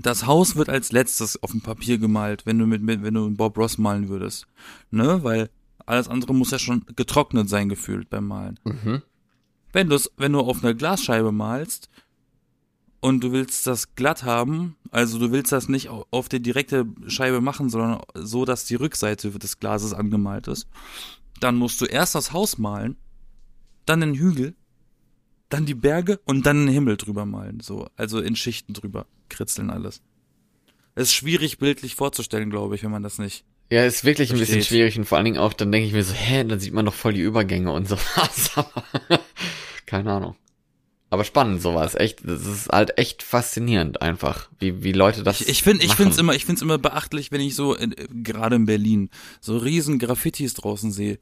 [0.00, 3.30] Das Haus wird als letztes auf dem Papier gemalt, wenn du mit, mit wenn du
[3.30, 4.46] Bob Ross malen würdest.
[4.90, 5.50] Ne, weil
[5.84, 8.58] alles andere muss ja schon getrocknet sein gefühlt beim Malen.
[8.64, 9.02] Mhm.
[9.72, 11.88] Wenn du wenn du auf einer Glasscheibe malst
[13.00, 16.86] und du willst das glatt haben, also du willst das nicht au- auf die direkte
[17.06, 20.68] Scheibe machen, sondern so, dass die Rückseite des Glases angemalt ist,
[21.40, 22.96] dann musst du erst das Haus malen,
[23.86, 24.54] dann den Hügel,
[25.52, 29.70] dann die Berge und dann den Himmel drüber malen, so, also in Schichten drüber kritzeln
[29.70, 30.02] alles.
[30.94, 33.44] Es ist schwierig bildlich vorzustellen, glaube ich, wenn man das nicht.
[33.70, 34.68] Ja, ist wirklich ein bisschen Versteht.
[34.68, 36.84] schwierig und vor allen Dingen auch, dann denke ich mir so, hä, dann sieht man
[36.84, 38.50] doch voll die Übergänge und sowas.
[39.86, 40.36] Keine Ahnung.
[41.12, 42.26] Aber spannend sowas, echt.
[42.26, 46.12] Das ist halt echt faszinierend einfach, wie, wie Leute das Ich, ich finde, ich finde
[46.12, 49.58] es immer, ich finde es immer beachtlich, wenn ich so in, gerade in Berlin so
[49.58, 51.18] riesen Graffitis draußen sehe.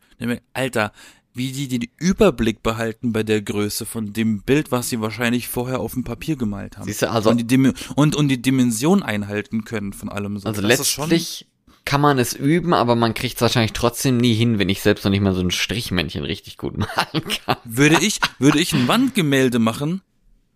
[0.52, 0.92] Alter,
[1.34, 5.80] wie die den Überblick behalten bei der Größe von dem Bild, was sie wahrscheinlich vorher
[5.80, 6.86] auf dem Papier gemalt haben.
[6.86, 10.48] Siehst du, also- und die, Dim und, und die Dimension einhalten können von allem so.
[10.48, 11.46] Also Das letztlich
[11.84, 15.04] kann man es üben, aber man kriegt es wahrscheinlich trotzdem nie hin, wenn ich selbst
[15.04, 17.56] noch nicht mal so ein Strichmännchen richtig gut malen kann.
[17.64, 20.02] Würde ich, würde ich ein Wandgemälde machen,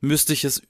[0.00, 0.62] müsste ich es,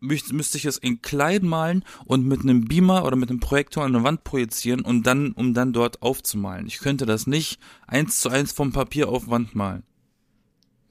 [0.00, 3.94] müsste, ich es in klein malen und mit einem Beamer oder mit einem Projektor an
[3.94, 6.66] eine Wand projizieren und dann, um dann dort aufzumalen.
[6.66, 9.82] Ich könnte das nicht eins zu eins vom Papier auf Wand malen.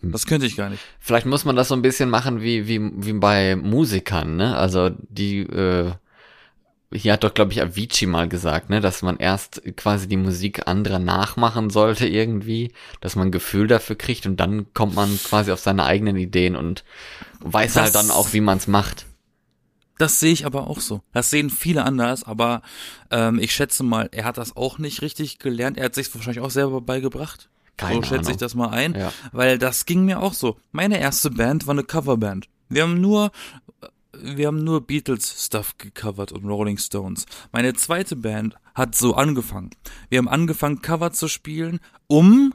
[0.02, 0.82] Das könnte ich gar nicht.
[1.00, 4.56] Vielleicht muss man das so ein bisschen machen wie, wie, wie bei Musikern, ne?
[4.56, 5.92] Also die, äh,
[6.92, 10.68] hier hat doch, glaube ich, Avicii mal gesagt, ne, dass man erst quasi die Musik
[10.68, 15.52] anderer nachmachen sollte irgendwie, dass man ein Gefühl dafür kriegt und dann kommt man quasi
[15.52, 16.84] auf seine eigenen Ideen und
[17.42, 19.06] weiß Das- halt dann auch, wie man es macht.
[20.00, 21.02] Das sehe ich aber auch so.
[21.12, 22.62] Das sehen viele anders, aber
[23.12, 25.78] ähm, ich schätze mal, er hat das auch nicht richtig gelernt.
[25.78, 27.50] Er hat sich wahrscheinlich auch selber beigebracht.
[27.76, 28.38] Keine so schätze ich Ahnung.
[28.40, 29.12] das mal ein, Ja.
[29.34, 30.58] weil das ging mir auch so.
[30.72, 32.48] Meine erste Band war eine Coverband.
[32.70, 33.32] Wir haben nur
[34.22, 37.26] wir haben nur Beatles Stuff gecovert und Rolling Stones.
[37.52, 39.72] Meine zweite Band hat so angefangen.
[40.10, 42.54] Wir haben angefangen Cover zu spielen, um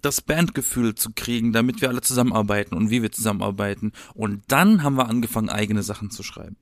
[0.00, 3.92] das Bandgefühl zu kriegen, damit wir alle zusammenarbeiten und wie wir zusammenarbeiten.
[4.14, 6.56] Und dann haben wir angefangen eigene Sachen zu schreiben.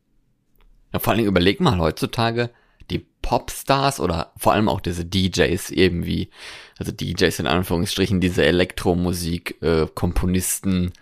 [0.92, 2.50] Ja, vor Dingen überleg mal heutzutage,
[2.90, 6.30] die Popstars oder vor allem auch diese DJs eben wie,
[6.78, 10.92] also DJs in Anführungsstrichen, diese Elektromusik-Komponisten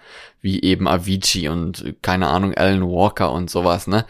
[0.40, 4.06] wie eben Avicii und äh, keine Ahnung, Alan Walker und sowas, ne?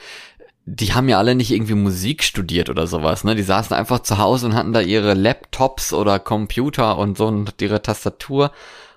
[0.66, 3.34] Die haben ja alle nicht irgendwie Musik studiert oder sowas, ne?
[3.34, 7.60] Die saßen einfach zu Hause und hatten da ihre Laptops oder Computer und so und
[7.60, 8.52] ihre Tastatur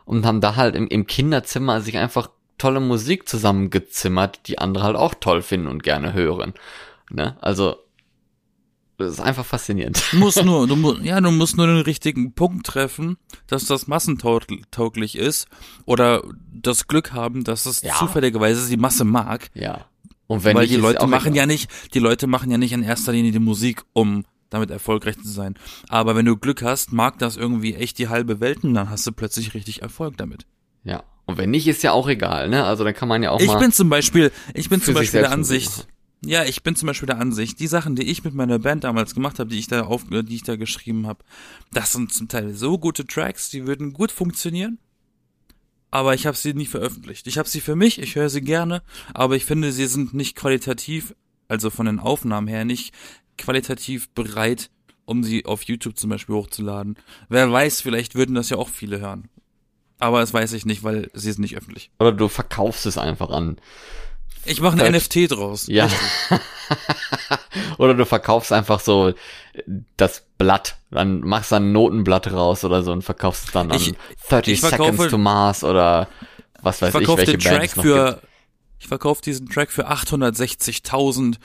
[0.06, 4.96] und haben da halt im, im Kinderzimmer sich einfach tolle Musik zusammengezimmert, die andere halt
[4.96, 6.54] auch toll finden und gerne hören.
[7.10, 7.38] Ne?
[7.42, 7.78] Also,
[9.04, 10.02] das ist einfach faszinierend.
[10.12, 13.88] Du musst nur, du musst, ja, du musst nur den richtigen Punkt treffen, dass das
[13.88, 15.48] massentauglich ist
[15.86, 17.96] oder das Glück haben, dass es Ja.
[17.96, 19.50] zufälligerweise die Masse mag.
[19.54, 19.86] Ja.
[20.28, 22.82] Und wenn Weil nicht, die Leute machen ja nicht, die Leute machen ja nicht in
[22.84, 25.56] erster Linie die Musik, um damit erfolgreich zu sein.
[25.90, 29.06] Aber wenn du Glück hast, mag das irgendwie echt die halbe Welt und dann hast
[29.06, 30.46] du plötzlich richtig Erfolg damit.
[30.84, 31.04] Ja.
[31.26, 32.66] Und wenn nicht, ist ja auch egal, ne?
[32.66, 33.58] Also dann kann man ja auch Ich mal.
[33.60, 35.88] bin zum Beispiel, ich bin zum Beispiel der Ansicht,
[36.26, 39.14] ja, ich bin zum Beispiel der Ansicht, die Sachen, die ich mit meiner Band damals
[39.14, 41.24] gemacht habe, die ich da auf, die ich da geschrieben habe,
[41.72, 44.80] das sind zum Teil so gute Tracks, die würden gut funktionieren.
[45.92, 47.28] Aber ich habe sie nie veröffentlicht.
[47.28, 48.82] Ich habe sie für mich, ich höre sie gerne,
[49.14, 51.14] aber ich finde, sie sind nicht qualitativ,
[51.48, 52.94] also von den Aufnahmen her nicht
[53.38, 54.72] qualitativ bereit,
[55.06, 56.98] um sie auf YouTube zum Beispiel hochzuladen.
[57.30, 59.30] Wer weiß, vielleicht würden das ja auch viele hören.
[60.00, 61.92] Aber das weiß ich nicht, weil sie ist nicht öffentlich.
[62.00, 63.58] Oder du verkaufst es einfach an
[64.46, 65.68] Ich mache ein NFT draus.
[65.68, 65.88] Ja.
[67.78, 69.14] oder du verkaufst einfach so
[69.98, 73.78] das Blatt, dann machst du ein Notenblatt raus oder so und verkaufst es dann an
[73.78, 73.94] Ich-
[74.30, 76.08] 30 ich verkaufe- Seconds to Mars oder
[76.62, 78.28] was Ich weiß ich, verkaufe welche den Track Bands noch für, gibt.
[78.80, 81.36] ich verkaufe diesen Track für 860.000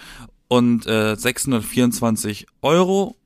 [0.48, 3.16] und äh, 624 Euro.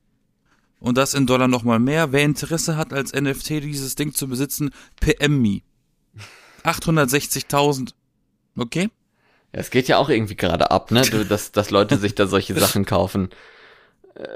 [0.79, 2.11] Und das in Dollar nochmal mehr.
[2.11, 5.61] Wer Interesse hat, als NFT dieses Ding zu besitzen, PM me.
[6.65, 7.93] 860.000.
[8.57, 8.89] Okay?
[9.53, 12.27] Ja, Es geht ja auch irgendwie gerade ab, ne, du, dass, dass Leute sich da
[12.27, 13.29] solche Sachen kaufen.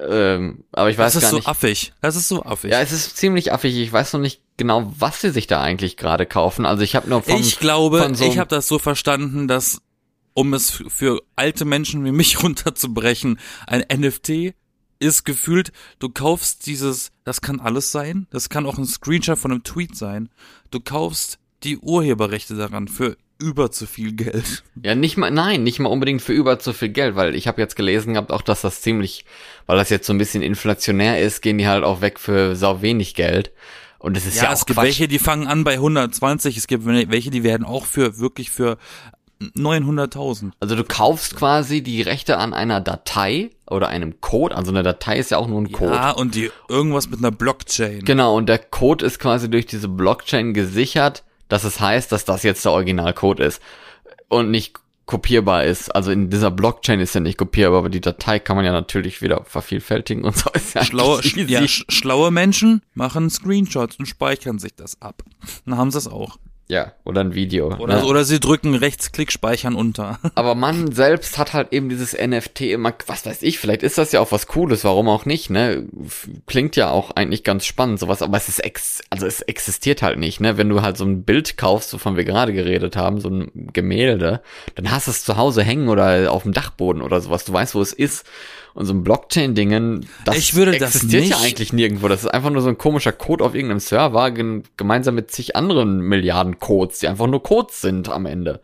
[0.10, 1.48] Ähm, aber ich weiß Das ist gar so nicht.
[1.48, 1.94] affig.
[2.02, 2.72] Das ist so affig.
[2.72, 3.76] Ja, es ist ziemlich affig.
[3.78, 6.66] Ich weiß noch nicht genau, was sie sich da eigentlich gerade kaufen.
[6.66, 9.82] Also ich habe nur vom, ich glaube, von so ich habe das so verstanden, dass
[10.34, 14.54] um es für alte Menschen wie mich runterzubrechen, ein NFT
[15.00, 19.52] ist gefühlt, du kaufst dieses, das kann alles sein, das kann auch ein Screenshot von
[19.52, 20.30] einem Tweet sein.
[20.72, 24.64] Du kaufst die Urheberrechte daran für über zu viel Geld.
[24.84, 27.62] Ja, nicht mal, nein, nicht mal unbedingt für über zu viel Geld, weil ich habe
[27.62, 29.26] jetzt gelesen gehabt, auch dass das ziemlich,
[29.66, 32.82] weil das jetzt so ein bisschen inflationär ist, gehen die halt auch weg für sau
[32.82, 33.52] wenig Geld.
[34.00, 34.86] Und es ist ja, Ja, auch es gibt Quatsch.
[34.86, 38.78] welche, die fangen an bei 120, es gibt welche, die werden auch für wirklich für
[39.56, 40.52] 900.000.
[40.60, 45.18] Also du kaufst quasi die Rechte an einer Datei oder einem Code, also eine Datei
[45.18, 45.94] ist ja auch nur ein Code.
[45.94, 48.04] Ja, und die irgendwas mit einer Blockchain.
[48.06, 52.44] Genau, und der Code ist quasi durch diese Blockchain gesichert, dass es heißt, dass das
[52.44, 53.62] jetzt der Originalcode ist
[54.30, 55.90] und nicht kopierbar ist.
[55.96, 59.22] Also in dieser Blockchain ist ja nicht kopierbar, aber die Datei kann man ja natürlich
[59.22, 64.60] wieder vervielfältigen und so ist ja Schlaue, ja, sch schlaue Menschen machen Screenshots und speichern
[64.60, 65.24] sich das ab.
[65.66, 66.38] Dann haben sie es auch.
[66.70, 67.74] Ja, oder ein Video.
[67.78, 68.06] Oder, ne?
[68.06, 70.20] oder sie drücken Rechtsklick speichern unter.
[70.36, 74.12] Aber man selbst hat halt eben dieses NFT immer, was weiß ich, vielleicht ist das
[74.12, 75.86] ja auch was Cooles, warum auch nicht, ne?
[76.46, 80.20] Klingt ja auch eigentlich ganz spannend, sowas, aber es ist ex, also es existiert halt
[80.20, 80.58] nicht, ne?
[80.58, 84.42] Wenn du halt so ein Bild kaufst, wovon wir gerade geredet haben, so ein Gemälde,
[84.76, 87.76] dann hast du es zu Hause hängen oder auf dem Dachboden oder sowas, du weißt,
[87.76, 88.26] wo es ist.
[88.78, 92.08] Und so ein Blockchain-Dingen, das Ich würde das existiert ja nicht- eigentlich nirgendwo.
[92.08, 96.00] Das ist einfach nur so ein komischer Code auf irgendeinem Server, gemeinsam mit zig anderen
[96.02, 98.62] Milliarden Codes, die einfach nur Codes sind am Ende.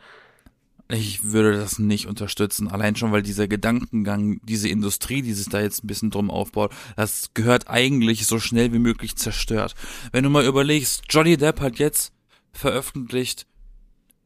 [0.88, 2.68] Ich würde das nicht unterstützen.
[2.68, 6.72] Allein schon, weil dieser Gedankengang, diese Industrie, die sich da jetzt ein bisschen drum aufbaut,
[6.96, 9.74] das gehört eigentlich so schnell wie möglich zerstört.
[10.12, 12.12] Wenn du mal überlegst, Johnny Depp hat jetzt
[12.52, 13.48] veröffentlicht,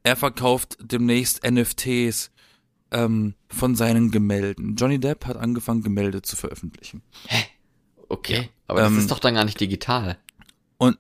[0.04, 2.32] er verkauft demnächst NFTs
[2.92, 4.76] ähm, von seinen Gemälden.
[4.76, 7.02] Johnny Depp hat angefangen, Gemälde zu veröffentlichen.
[8.10, 10.18] Okay, aber das Ähm, ist doch dann gar nicht digital.
[10.78, 10.98] Und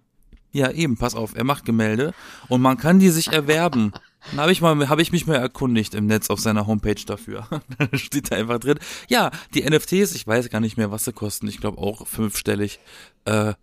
[0.51, 2.13] ja, eben, pass auf, er macht Gemälde
[2.49, 3.93] und man kann die sich erwerben.
[4.31, 7.47] Dann habe ich mal, habe ich mich mal erkundigt im Netz auf seiner Homepage dafür.
[7.77, 8.79] da steht da einfach drin.
[9.07, 11.47] Ja, die NFTs, ich weiß gar nicht mehr, was sie kosten.
[11.47, 12.79] Ich glaube auch fünfstellig.
[13.25, 13.53] Äh,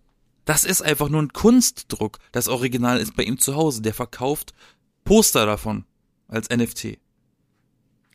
[0.45, 2.19] das ist einfach nur ein Kunstdruck.
[2.31, 3.81] Das Original ist bei ihm zu Hause.
[3.81, 4.53] Der verkauft
[5.03, 5.85] Poster davon
[6.27, 6.97] als NFT.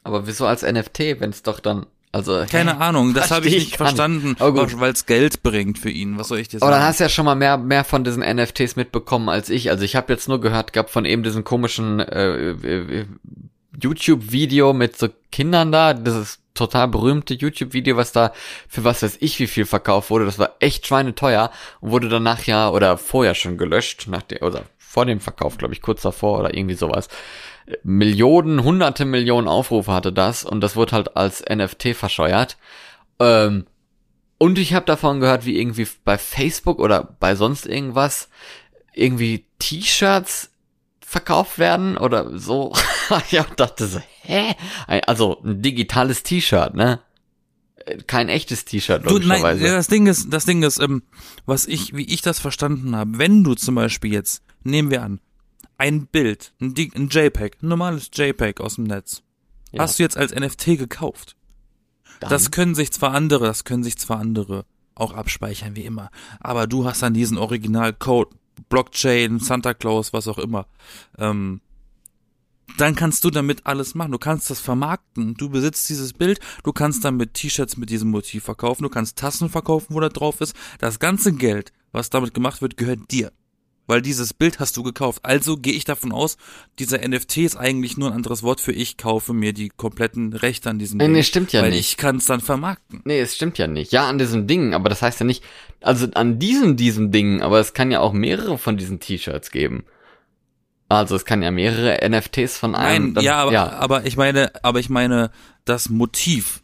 [0.03, 2.83] Aber wieso als NFT, wenn es doch dann, also Keine hä?
[2.83, 4.81] Ahnung, das habe ich nicht verstanden, gut.
[4.81, 6.19] weil es Geld bringt für ihn.
[6.19, 6.73] Was soll ich dir sagen?
[6.73, 9.71] dann hast ja schon mal mehr, mehr von diesen NFTs mitbekommen als ich.
[9.71, 13.07] Also ich habe jetzt nur gehört gehabt von eben diesem komischen äh, äh,
[13.81, 15.95] YouTube-Video mit so Kindern da.
[15.95, 18.33] Das ist total berühmte YouTube-Video, was da
[18.69, 20.25] für was weiß ich wie viel verkauft wurde.
[20.25, 24.65] Das war echt schweineteuer und wurde danach ja oder vorher schon gelöscht, nach der, oder
[24.79, 27.09] vor dem Verkauf, glaube ich, kurz davor oder irgendwie sowas.
[27.83, 32.57] Millionen, hunderte Millionen Aufrufe hatte das und das wurde halt als NFT verscheuert.
[33.19, 33.67] Ähm,
[34.39, 38.29] und ich habe davon gehört, wie irgendwie bei Facebook oder bei sonst irgendwas
[38.95, 40.51] irgendwie T-Shirts
[41.01, 42.73] verkauft werden oder so.
[43.31, 44.55] ich auch dachte so, hä?
[45.07, 47.01] Also ein digitales T-Shirt, ne?
[48.07, 49.67] Kein echtes T-Shirt, nein, logischerweise.
[49.67, 51.03] ja, das Ding ist, das Ding ist, ähm,
[51.47, 55.21] was ich, wie ich das verstanden habe, wenn du zum Beispiel jetzt, nehmen wir an,
[55.81, 59.23] ein Bild, ein, ein JPEG, ein normales JPEG aus dem Netz,
[59.73, 59.83] Ja.
[59.83, 61.37] hast du jetzt als NFT gekauft.
[62.21, 66.11] Dann- Das können sich zwar andere, das können sich zwar andere auch abspeichern, wie immer,
[66.39, 68.29] aber du hast dann diesen Originalcode,
[68.69, 70.67] Blockchain, Santa Claus, was auch immer.
[71.17, 71.63] Ähm,
[72.77, 74.13] dann kannst du damit alles machen.
[74.13, 75.35] Du kannst das vermarkten.
[75.35, 76.39] Du besitzt dieses Bild.
[76.63, 78.83] Du kannst damit T-Shirts mit diesem Motiv verkaufen.
[78.85, 80.55] Du kannst Tassen verkaufen, wo da drauf ist.
[80.79, 83.33] Das ganze Geld, was damit gemacht wird, gehört dir.
[83.91, 85.21] Weil dieses Bild hast du gekauft.
[85.25, 86.39] Also gehe ich davon aus,
[86.79, 90.71] dieser NFT ist eigentlich nur ein anderes Wort für ich kaufe mir die kompletten Rechte
[90.71, 91.13] an diesem Nee, Ding.
[91.13, 91.81] nee, stimmt ja weil nicht.
[91.81, 93.03] ich kann es dann vermarkten.
[93.05, 93.93] Nee, es stimmt ja nicht.
[93.93, 95.43] Ja, an diesem Ding, aber das heißt ja nicht,
[95.83, 99.85] also an diesem, diesem Ding, aber es kann ja auch mehrere von diesen T-Shirts geben.
[100.89, 103.05] Also es kann ja mehrere NFTs von einem.
[103.07, 105.31] Nein, dann- ja, aber, ja, aber ich meine, aber ich meine,
[105.65, 106.63] das Motiv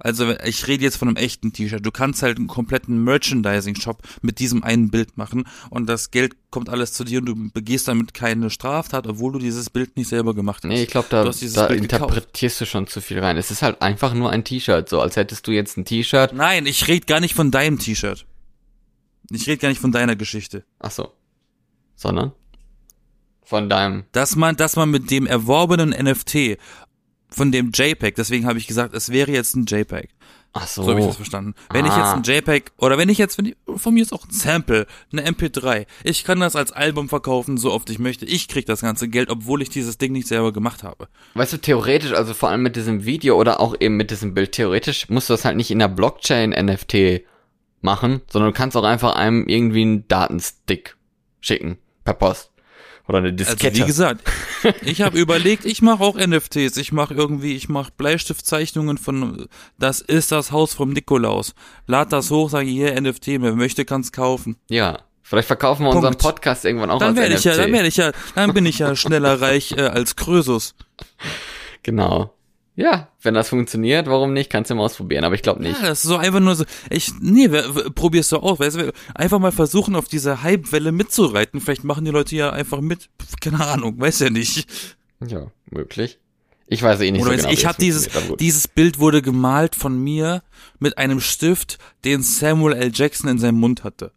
[0.00, 1.84] Also ich rede jetzt von einem echten T-Shirt.
[1.84, 6.68] Du kannst halt einen kompletten Merchandising-Shop mit diesem einen Bild machen und das Geld kommt
[6.68, 10.34] alles zu dir und du begehst damit keine Straftat, obwohl du dieses Bild nicht selber
[10.34, 10.70] gemacht hast.
[10.70, 11.72] Nee, ich glaube, da, da gekauft.
[11.72, 13.36] interpretierst du schon zu viel rein.
[13.36, 16.32] Es ist halt einfach nur ein T-Shirt, so als hättest du jetzt ein T-Shirt.
[16.32, 18.26] Nein, ich rede gar nicht von deinem T-Shirt.
[19.30, 20.64] Ich rede gar nicht von deiner Geschichte.
[20.80, 21.12] Ach so.
[21.94, 22.32] Sondern?
[23.42, 24.04] Von deinem.
[24.12, 26.56] Dass man, dass man mit dem erworbenen NFT
[27.30, 30.10] von dem JPEG, deswegen habe ich gesagt, es wäre jetzt ein JPEG.
[30.52, 30.82] Ach so.
[30.82, 31.54] So habe ich das verstanden.
[31.72, 32.14] Wenn ich jetzt Ah.
[32.14, 35.24] ein JPEG oder wenn ich jetzt, wenn ich, von mir ist auch ein Sample, eine
[35.24, 38.24] MP3, ich kann das als Album verkaufen, so oft ich möchte.
[38.26, 41.06] Ich krieg das ganze Geld, obwohl ich dieses Ding nicht selber gemacht habe.
[41.34, 44.50] Weißt du, theoretisch, also vor allem mit diesem Video oder auch eben mit diesem Bild,
[44.50, 47.22] theoretisch musst du das halt nicht in der Blockchain-NFT
[47.80, 50.96] machen, sondern du kannst auch einfach einem irgendwie einen Datenstick
[51.40, 51.78] schicken.
[52.02, 52.49] Per Post.
[53.10, 53.76] Oder eine Also Diskette.
[53.76, 54.22] wie gesagt,
[54.82, 56.76] ich habe überlegt, ich mache auch NFTs.
[56.76, 61.54] Ich mache irgendwie, ich mache Bleistiftzeichnungen von, das ist das Haus vom Nikolaus.
[61.88, 64.56] Lad das hoch, sage hier NFT, wer möchte, kann's kaufen.
[64.68, 65.00] ja.
[65.22, 66.06] Vielleicht verkaufen wir Punkt.
[66.08, 67.44] unseren Podcast irgendwann auch Dann als werde ich NFT.
[67.46, 70.74] ja, dann werde ich ja, dann bin ich ja schneller reich äh, als Krösus.
[71.84, 72.34] Genau.
[72.80, 74.48] Ja, wenn das funktioniert, warum nicht?
[74.48, 75.78] Kannst du mal ausprobieren, aber ich glaube nicht.
[75.82, 77.46] Ja, das ist so einfach nur so, ich, nee,
[77.94, 81.60] probier's doch aus, weißt du, einfach mal versuchen, auf diese Hype-Welle mitzureiten.
[81.60, 83.10] Vielleicht machen die Leute ja einfach mit,
[83.42, 84.66] keine Ahnung, weiß ja nicht.
[85.26, 86.20] Ja, möglich.
[86.68, 87.50] Ich weiß eh nicht Oder so genau.
[87.50, 90.42] ich habe es dieses, dieses Bild wurde gemalt von mir
[90.78, 92.92] mit einem Stift, den Samuel L.
[92.94, 94.12] Jackson in seinem Mund hatte.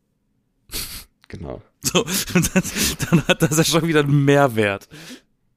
[1.28, 1.62] Genau.
[1.82, 2.64] So, und dann,
[3.10, 4.88] dann hat das ja schon wieder einen Mehrwert.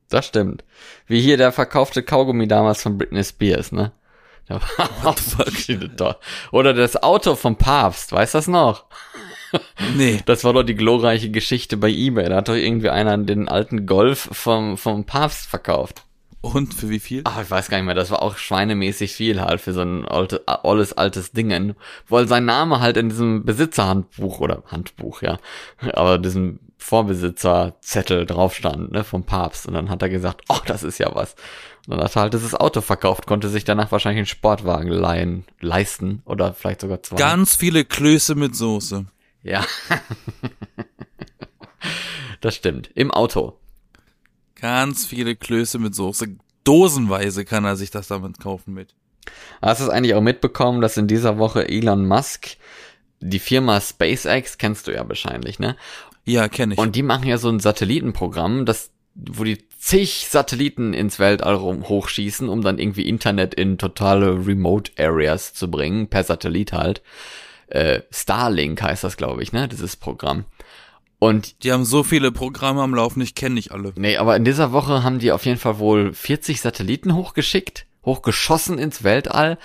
[0.09, 0.65] Das stimmt.
[1.07, 3.93] Wie hier der verkaufte Kaugummi damals von Britney Spears, ne?
[4.49, 5.17] Der war auch
[5.97, 6.17] toll.
[6.53, 8.85] Oder das Auto vom Papst, weißt das noch?
[9.97, 10.21] Nee.
[10.27, 12.29] Das war doch die glorreiche Geschichte bei eBay.
[12.29, 16.03] Da hat doch irgendwie einer den alten Golf vom, vom Papst verkauft.
[16.41, 17.23] Und für wie viel?
[17.25, 20.07] Ach, ich weiß gar nicht mehr, das war auch schweinemäßig viel halt für so ein
[20.07, 21.75] alte, alles altes Dingen.
[22.09, 25.39] Weil sein Name halt in diesem Besitzerhandbuch oder Handbuch, ja,
[25.93, 29.67] aber diesem Vorbesitzerzettel drauf stand, ne, vom Papst.
[29.67, 31.35] Und dann hat er gesagt, oh, das ist ja was.
[31.87, 35.45] Und dann hat er halt dieses Auto verkauft, konnte sich danach wahrscheinlich einen Sportwagen leihen,
[35.61, 37.17] leisten oder vielleicht sogar zwei.
[37.17, 39.07] Ganz viele Klöße mit Soße.
[39.43, 39.65] Ja.
[42.41, 42.91] das stimmt.
[42.95, 43.59] Im Auto.
[44.57, 46.37] Ganz viele Klöße mit Soße.
[46.65, 48.95] Dosenweise kann er sich das damit kaufen mit.
[49.63, 52.57] Hast du es eigentlich auch mitbekommen, dass in dieser Woche Elon Musk
[53.21, 55.77] die Firma SpaceX kennst du ja wahrscheinlich, ne?
[56.27, 56.79] Ja, kenne ich.
[56.79, 61.89] Und die machen ja so ein Satellitenprogramm, das, wo die zig Satelliten ins Weltall rum
[61.89, 67.03] hochschießen, um dann irgendwie Internet in totale Remote Areas zu bringen, per Satellit halt.
[67.69, 69.69] Äh, Starlink heißt das, glaube ich, ne?
[69.69, 70.45] Dieses Programm.
[71.19, 73.93] Und die haben so viele Programme am Laufen, ich kenne nicht alle.
[73.97, 78.79] Nee, aber in dieser Woche haben die auf jeden Fall wohl 40 Satelliten hochgeschickt, hochgeschossen
[78.79, 79.59] ins Weltall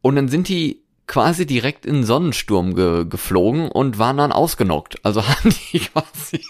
[0.00, 5.04] und dann sind die quasi direkt in Sonnensturm ge geflogen und waren dann ausgenockt.
[5.04, 6.44] Also haben die quasi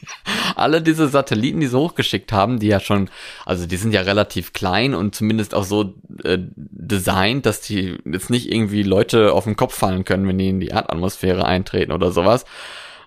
[0.54, 3.10] alle diese Satelliten, die sie hochgeschickt haben, die ja schon,
[3.44, 8.30] also die sind ja relativ klein und zumindest auch so äh, designt, dass die jetzt
[8.30, 12.10] nicht irgendwie Leute auf den Kopf fallen können, wenn die in die Erdatmosphäre eintreten oder
[12.10, 12.44] sowas.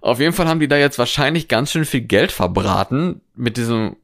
[0.02, 3.98] Auf jeden Fall haben die da jetzt wahrscheinlich ganz schön viel Geld verbraten mit diesem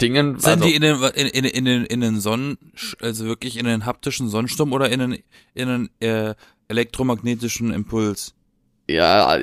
[0.00, 0.38] Dingen.
[0.38, 2.58] Sind also, die in den, in, in, in den, in den Sonnen,
[3.00, 5.18] also wirklich in den haptischen Sonnensturm oder in den,
[5.54, 6.34] in den äh,
[6.68, 8.34] elektromagnetischen Impuls?
[8.90, 9.36] ja,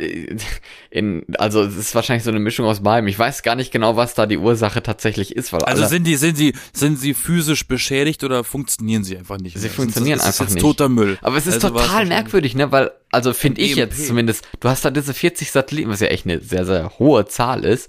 [0.89, 3.07] in, also es ist wahrscheinlich so eine Mischung aus beidem.
[3.07, 6.15] Ich weiß gar nicht genau, was da die Ursache tatsächlich ist, weil Also sind die,
[6.15, 9.55] sind sie, sind sie physisch beschädigt oder funktionieren sie einfach nicht?
[9.55, 9.69] Sie mehr?
[9.69, 10.63] funktionieren das ist einfach jetzt nicht.
[10.63, 11.19] toter Müll.
[11.21, 13.77] aber es ist Also total merkwürdig, ne, weil, also finde ich EMP.
[13.77, 17.27] jetzt zumindest, du hast da diese 40 Satelliten, was ja echt eine sehr, sehr hohe
[17.27, 17.87] Zahl ist,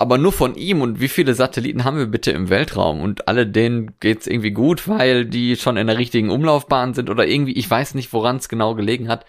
[0.00, 3.46] aber nur von ihm und wie viele Satelliten haben wir bitte im Weltraum und alle
[3.46, 7.68] denen geht's irgendwie gut, weil die schon in der richtigen Umlaufbahn sind oder irgendwie, ich
[7.68, 9.26] weiß nicht, woran es genau gelegen hat,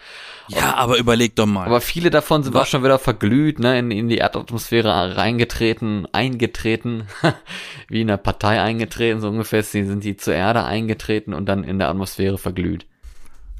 [0.47, 1.67] Ja, aber überleg doch mal.
[1.67, 7.03] Aber viele davon sind auch schon wieder verglüht, ne, in, in die Erdatmosphäre reingetreten, eingetreten,
[7.89, 11.65] wie in der Partei eingetreten, so ungefähr sie sind die zur Erde eingetreten und dann
[11.65, 12.85] in der Atmosphäre verglüht.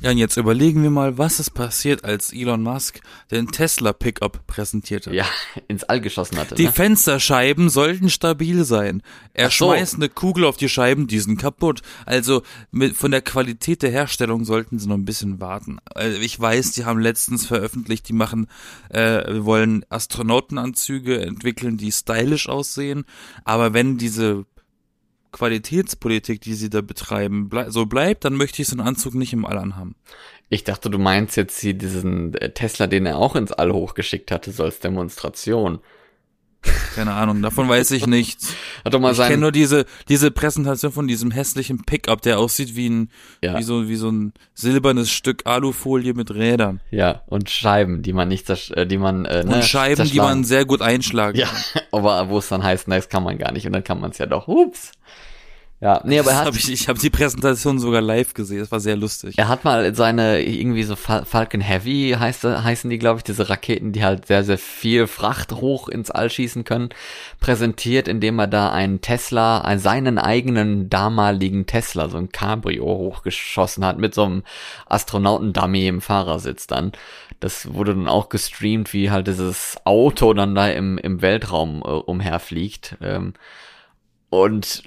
[0.02, 4.48] Ja, und jetzt überlegen wir mal, was ist passiert, als Elon Musk den Tesla Pickup
[4.48, 5.14] präsentierte.
[5.14, 5.26] Ja,
[5.68, 6.56] ins All geschossen hatte.
[6.56, 6.72] Die ne?
[6.72, 9.04] Fensterscheiben sollten stabil sein.
[9.34, 9.68] Er so.
[9.68, 11.82] schmeißt eine Kugel auf die Scheiben, die sind kaputt.
[12.06, 15.78] Also mit, von der Qualität der Herstellung sollten sie noch ein bisschen warten.
[15.94, 18.48] Also ich weiß, die haben letztens veröffentlicht, die machen,
[18.90, 23.06] äh, wir wollen Astronautenanzüge entwickeln, die stylisch aussehen.
[23.46, 24.46] Aber wenn diese
[25.32, 29.34] Qualitätspolitik, die sie da betreiben, blei so bleibt, dann möchte ich so einen Anzug nicht
[29.34, 29.96] im All anhaben.
[30.50, 34.32] Ich dachte, du meinst jetzt hier diesen äh, Tesla, den er auch ins All hochgeschickt
[34.32, 35.80] hatte, so als Demonstration.
[36.96, 38.54] Keine Ahnung, davon weiß ich nichts.
[38.86, 42.38] Hat doch mal Ich kenne sein, nur diese, diese Präsentation von diesem hässlichen Pickup, der
[42.38, 43.10] aussieht wie ein,
[43.42, 43.58] Ja.
[43.58, 46.82] wie so, wie so ein silbernes Stück Alufolie mit Rädern.
[46.92, 50.44] ja, und Scheiben, die man nicht, äh, die man, äh, ne, Und Scheiben, die man
[50.44, 51.82] sehr gut einschlagen Ja, kann.
[51.92, 54.12] aber wo es dann heißt, na, das kann man gar nicht und dann kann man
[54.12, 54.48] es ja doch.
[54.48, 54.92] Ups.
[55.82, 58.72] Ja, nee, aber er hat, hab ich ich habe die Präsentation sogar live gesehen, das
[58.72, 59.36] war sehr lustig.
[59.40, 63.50] er hat mal seine irgendwie so Fal Falcon Heavy heißt, heißen die, glaube ich, diese
[63.50, 66.90] Raketen, die halt sehr, sehr viel Fracht hoch ins All schießen können,
[67.40, 73.84] präsentiert, indem er da einen Tesla, einen, seinen eigenen damaligen Tesla, so ein Cabrio hochgeschossen
[73.84, 74.44] hat mit so einem
[74.86, 76.92] Astronautendummy im Fahrersitz dann.
[77.40, 81.90] Das wurde dann auch gestreamt, wie halt dieses Auto dann da im, im Weltraum äh,
[81.90, 82.98] umherfliegt.
[83.02, 83.34] Ähm,
[84.30, 84.84] und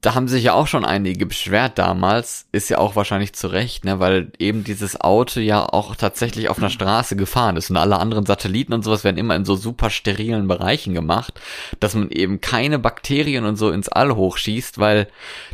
[0.00, 3.84] da haben sich ja auch schon einige beschwert damals, ist ja auch wahrscheinlich zu Recht,
[3.84, 7.98] ne, weil eben dieses Auto ja auch tatsächlich auf einer Straße gefahren ist und alle
[7.98, 11.38] anderen Satelliten und sowas werden immer in so super sterilen Bereichen gemacht,
[11.80, 15.06] dass man eben keine Bakterien und so ins All hochschießt, weil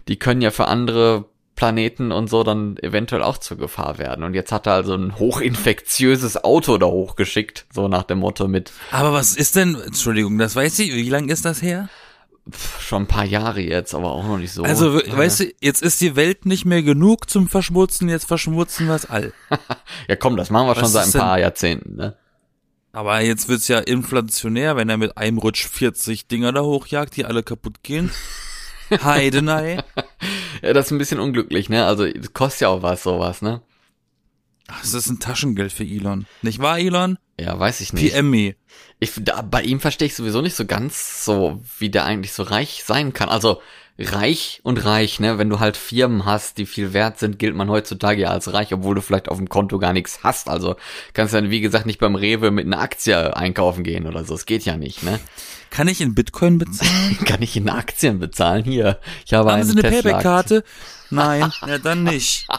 [0.06, 1.24] die können ja für andere
[1.56, 4.22] Planeten und so dann eventuell auch zur Gefahr werden.
[4.22, 8.72] Und jetzt hat er also ein hochinfektiöses Auto da hochgeschickt, so nach dem Motto mit
[8.92, 11.88] Aber was ist denn, Entschuldigung, das weiß ich, wie lange ist das her?
[12.50, 14.62] Pff, schon ein paar Jahre jetzt, aber auch noch nicht so.
[14.62, 15.16] Also, Ja.
[15.16, 19.06] weißt du, jetzt ist die Welt nicht mehr genug zum Verschmutzen, jetzt verschmutzen wir das
[19.10, 19.32] all.
[20.08, 22.16] Ja, komm, das machen wir schon Was seit ein ist denn- paar Jahrzehnten, ne?
[22.92, 27.26] Aber jetzt wird's ja inflationär, wenn er mit einem Rutsch 40 Dinger da hochjagt, die
[27.26, 28.10] alle kaputt gehen.
[29.04, 29.82] Heidenei.
[30.62, 31.84] Ja, das ist ein bisschen unglücklich, ne?
[31.86, 33.60] Also, es kostet ja auch was, sowas, ne?
[34.68, 36.26] Ach, Das ist ein Taschengeld für Elon.
[36.42, 37.18] Nicht wahr, Elon?
[37.38, 38.12] Ja, weiß ich nicht.
[38.12, 38.54] PM me.
[38.98, 42.42] Ich, da, bei ihm verstehe ich sowieso nicht so ganz so, wie der eigentlich so
[42.42, 43.28] reich sein kann.
[43.28, 43.60] Also,
[43.98, 45.38] reich und reich, ne?
[45.38, 48.72] Wenn du halt Firmen hast, die viel wert sind, gilt man heutzutage ja als reich,
[48.72, 50.48] obwohl du vielleicht auf dem Konto gar nichts hast.
[50.48, 50.76] Also,
[51.12, 54.34] kannst dann, wie gesagt, nicht beim Rewe mit einer Aktie einkaufen gehen oder so.
[54.34, 55.20] Es geht ja nicht, ne?
[55.70, 57.18] Kann ich in Bitcoin bezahlen?
[57.26, 58.64] Kann ich in Aktien bezahlen?
[58.64, 59.90] Hier, ich habe Haben eine, Sie eine.
[59.90, 60.64] Payback-Karte?
[61.10, 62.46] Nein, ja dann nicht.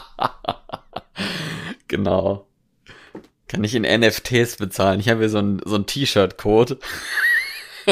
[1.88, 2.47] Genau.
[3.48, 5.00] Kann ich in NFTs bezahlen.
[5.00, 6.78] Ich habe hier so ein, so ein T-Shirt-Code.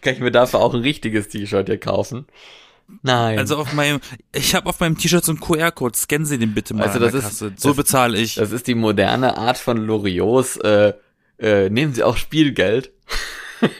[0.00, 2.26] Kann ich mir dafür auch ein richtiges T-Shirt hier kaufen?
[3.02, 3.36] Nein.
[3.38, 4.00] Also auf meinem,
[4.32, 5.96] ich habe auf meinem T-Shirt so einen QR-Code.
[5.98, 7.52] Scannen Sie den bitte mal Also das ist- Kasse.
[7.56, 8.36] So das- bezahle ich.
[8.36, 10.56] das ist die moderne Art von Loriots.
[10.58, 10.92] Äh,
[11.38, 12.92] äh, nehmen Sie auch Spielgeld.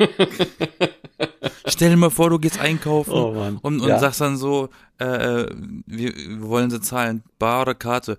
[1.69, 3.29] Stell dir mal vor, du gehst einkaufen Oh
[3.63, 3.99] und, und Ja.
[3.99, 5.51] sagst dann so, äh, äh,
[5.87, 8.17] wir, wir wollen Sie zahlen, Bar oder Karte.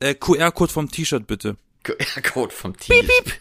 [0.00, 1.56] Äh, QR-Code vom T-Shirt bitte.
[1.84, 3.38] QR-Code vom T-Shirt.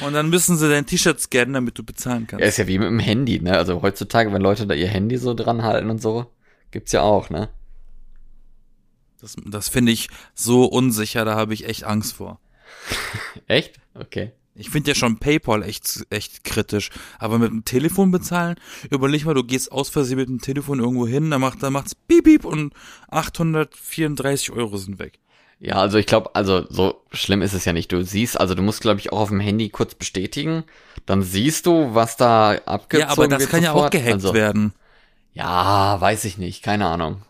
[0.00, 2.40] Und dann müssen sie dein T-Shirt scannen, damit du bezahlen kannst.
[2.40, 3.58] Ja, ist ja wie mit dem Handy, ne?
[3.58, 6.32] Also heutzutage, wenn Leute da ihr Handy so dran halten und so,
[6.70, 7.50] gibt's ja auch, ne?
[9.20, 12.40] Das, das finde ich so unsicher, da habe ich echt Angst vor.
[13.46, 13.78] Echt?
[13.94, 14.32] Okay.
[14.54, 16.90] Ich finde ja schon PayPal echt, echt kritisch.
[17.18, 18.56] Aber mit dem Telefon bezahlen,
[18.90, 21.94] überleg mal, du gehst aus Versehen mit dem Telefon irgendwo hin, dann macht, dann macht's
[21.94, 22.74] piep, piep und
[23.08, 25.20] 834 Euro sind weg.
[25.64, 27.92] Ja, also ich glaube, also so schlimm ist es ja nicht.
[27.92, 30.64] Du siehst, also du musst, glaube ich, auch auf dem Handy kurz bestätigen.
[31.06, 33.92] Dann siehst du, was da abgezogen Ja, aber das wird kann ja auch sofort.
[33.92, 34.72] gehackt also, werden.
[35.34, 37.22] Ja, weiß ich nicht, keine Ahnung.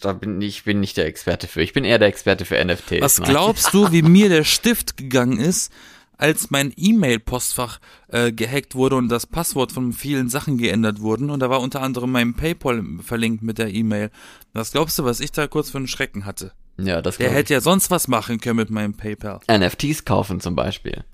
[0.00, 1.62] Da bin ich bin nicht der Experte für.
[1.62, 3.00] Ich bin eher der Experte für NFTs.
[3.00, 3.26] Was ne?
[3.26, 5.72] glaubst du, wie mir der Stift gegangen ist,
[6.16, 11.40] als mein E-Mail-Postfach äh, gehackt wurde und das Passwort von vielen Sachen geändert wurden und
[11.40, 14.10] da war unter anderem mein PayPal verlinkt mit der E-Mail.
[14.52, 16.52] Was glaubst du, was ich da kurz für einen Schrecken hatte?
[16.78, 19.40] Ja, das Der hätte ja sonst was machen können mit meinem PayPal.
[19.50, 21.04] NFTs kaufen zum Beispiel.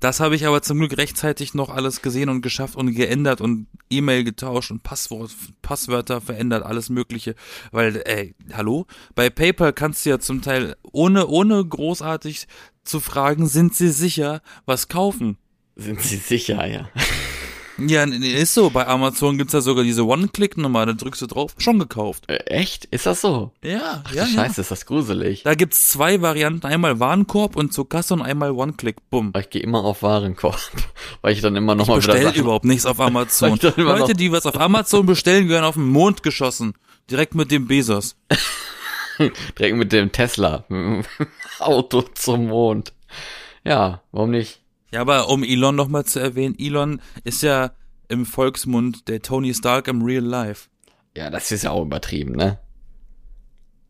[0.00, 3.66] Das habe ich aber zum Glück rechtzeitig noch alles gesehen und geschafft und geändert und
[3.90, 5.30] E-Mail getauscht und Passwort,
[5.60, 7.34] Passwörter verändert, alles Mögliche.
[7.70, 8.86] Weil, ey, hallo?
[9.14, 12.46] Bei PayPal kannst du ja zum Teil ohne, ohne großartig
[12.82, 15.36] zu fragen, sind sie sicher, was kaufen?
[15.76, 16.88] Sind Sie sicher, ja?
[17.88, 18.70] Ja, ist so.
[18.70, 22.24] Bei Amazon gibt's ja sogar diese One-Click-Nummer, da drückst du drauf, schon gekauft.
[22.28, 22.86] Äh, Echt?
[22.86, 23.52] Ist das so?
[23.62, 24.36] Ja, Ach, ja, du ja.
[24.36, 25.42] Scheiße, ist das gruselig.
[25.42, 29.32] Da gibt's zwei Varianten, einmal Warenkorb und zur Kasse und einmal One-Click, bumm.
[29.38, 30.58] Ich gehe immer auf Warenkorb,
[31.22, 33.54] weil ich dann immer noch mal wieder Bestell überhaupt nichts auf Amazon.
[33.54, 36.74] Ich Leute, die was auf Amazon bestellen, gehören auf den Mond geschossen.
[37.10, 38.16] Direkt mit dem Bezos.
[39.58, 40.64] direkt mit dem Tesla
[41.58, 42.92] Auto zum Mond.
[43.64, 44.59] Ja, warum nicht?
[44.92, 47.72] Ja, aber um Elon nochmal zu erwähnen, Elon ist ja
[48.08, 50.68] im Volksmund der Tony Stark im Real Life.
[51.16, 52.58] Ja, das ist ja auch übertrieben, ne?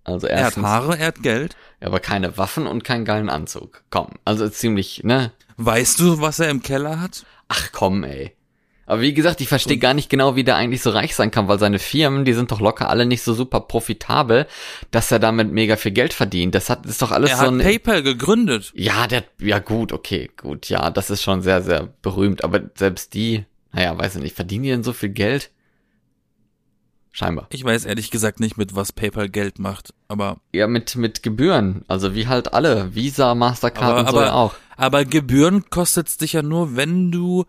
[0.04, 1.56] Also Er hat erstens, Haare, er hat Geld.
[1.80, 3.82] ja, aber keine Waffen und keinen geilen Anzug.
[3.90, 5.32] Komm, also ziemlich, ne?
[5.56, 7.24] Weißt du, was er im Keller hat?
[7.48, 8.34] Ach komm, ey.
[8.90, 11.48] Aber wie gesagt, ich verstehe gar nicht genau, wie der eigentlich so reich sein kann,
[11.48, 14.46] weil seine Firmen, die sind doch locker alle nicht so super profitabel,
[14.90, 16.54] dass er damit mega viel Geld verdient.
[16.54, 18.72] Das hat, ist doch alles Er so hat ein, PayPal gegründet.
[18.74, 23.14] ja, der, ja gut, okay, gut, ja, das ist schon sehr, sehr berühmt, aber selbst
[23.14, 25.50] die naja, weiß ich nicht, verdienen die denn so viel Geld?
[27.12, 27.48] Scheinbar.
[27.50, 30.38] Ich weiß ehrlich gesagt nicht, mit was PayPal Geld macht, aber.
[30.52, 31.84] Ja, mit, mit Gebühren.
[31.88, 32.94] Also wie halt alle.
[32.94, 34.54] Visa, Mastercard Aber, und so aber, ja auch.
[34.76, 37.46] aber Gebühren kostet's dich ja nur, wenn du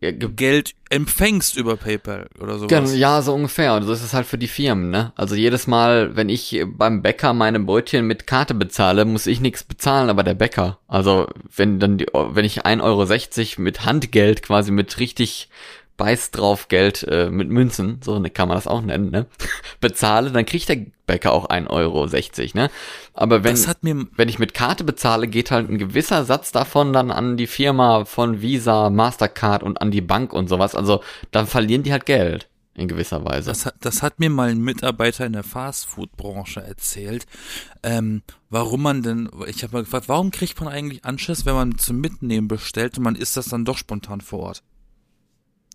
[0.00, 2.68] Geld empfängst über PayPal oder sowas.
[2.68, 3.74] Genau, ja, so ungefähr.
[3.74, 5.12] Und so ist es halt für die Firmen, ne?
[5.16, 9.64] Also jedes Mal, wenn ich beim Bäcker meine Brötchen mit Karte bezahle, muss ich nichts
[9.64, 10.78] bezahlen, aber der Bäcker.
[10.86, 15.48] Also wenn dann die, wenn ich 1,60 Euro mit Handgeld quasi mit richtig
[15.96, 19.26] Beiß drauf Geld äh, mit Münzen, so kann man das auch nennen, ne?
[19.80, 22.06] bezahle, dann kriegt der Bäcker auch 1,60 Euro,
[22.54, 22.70] ne?
[23.14, 26.52] Aber wenn, das hat mir, wenn ich mit Karte bezahle, geht halt ein gewisser Satz
[26.52, 30.74] davon dann an die Firma von Visa, Mastercard und an die Bank und sowas.
[30.74, 33.48] Also dann verlieren die halt Geld in gewisser Weise.
[33.48, 37.26] das hat, das hat mir mal ein Mitarbeiter in der Fastfood-Branche erzählt,
[37.82, 41.78] ähm, warum man denn, ich habe mal gefragt, warum kriegt man eigentlich Anschiss, wenn man
[41.78, 44.62] zum Mitnehmen bestellt und man isst das dann doch spontan vor Ort?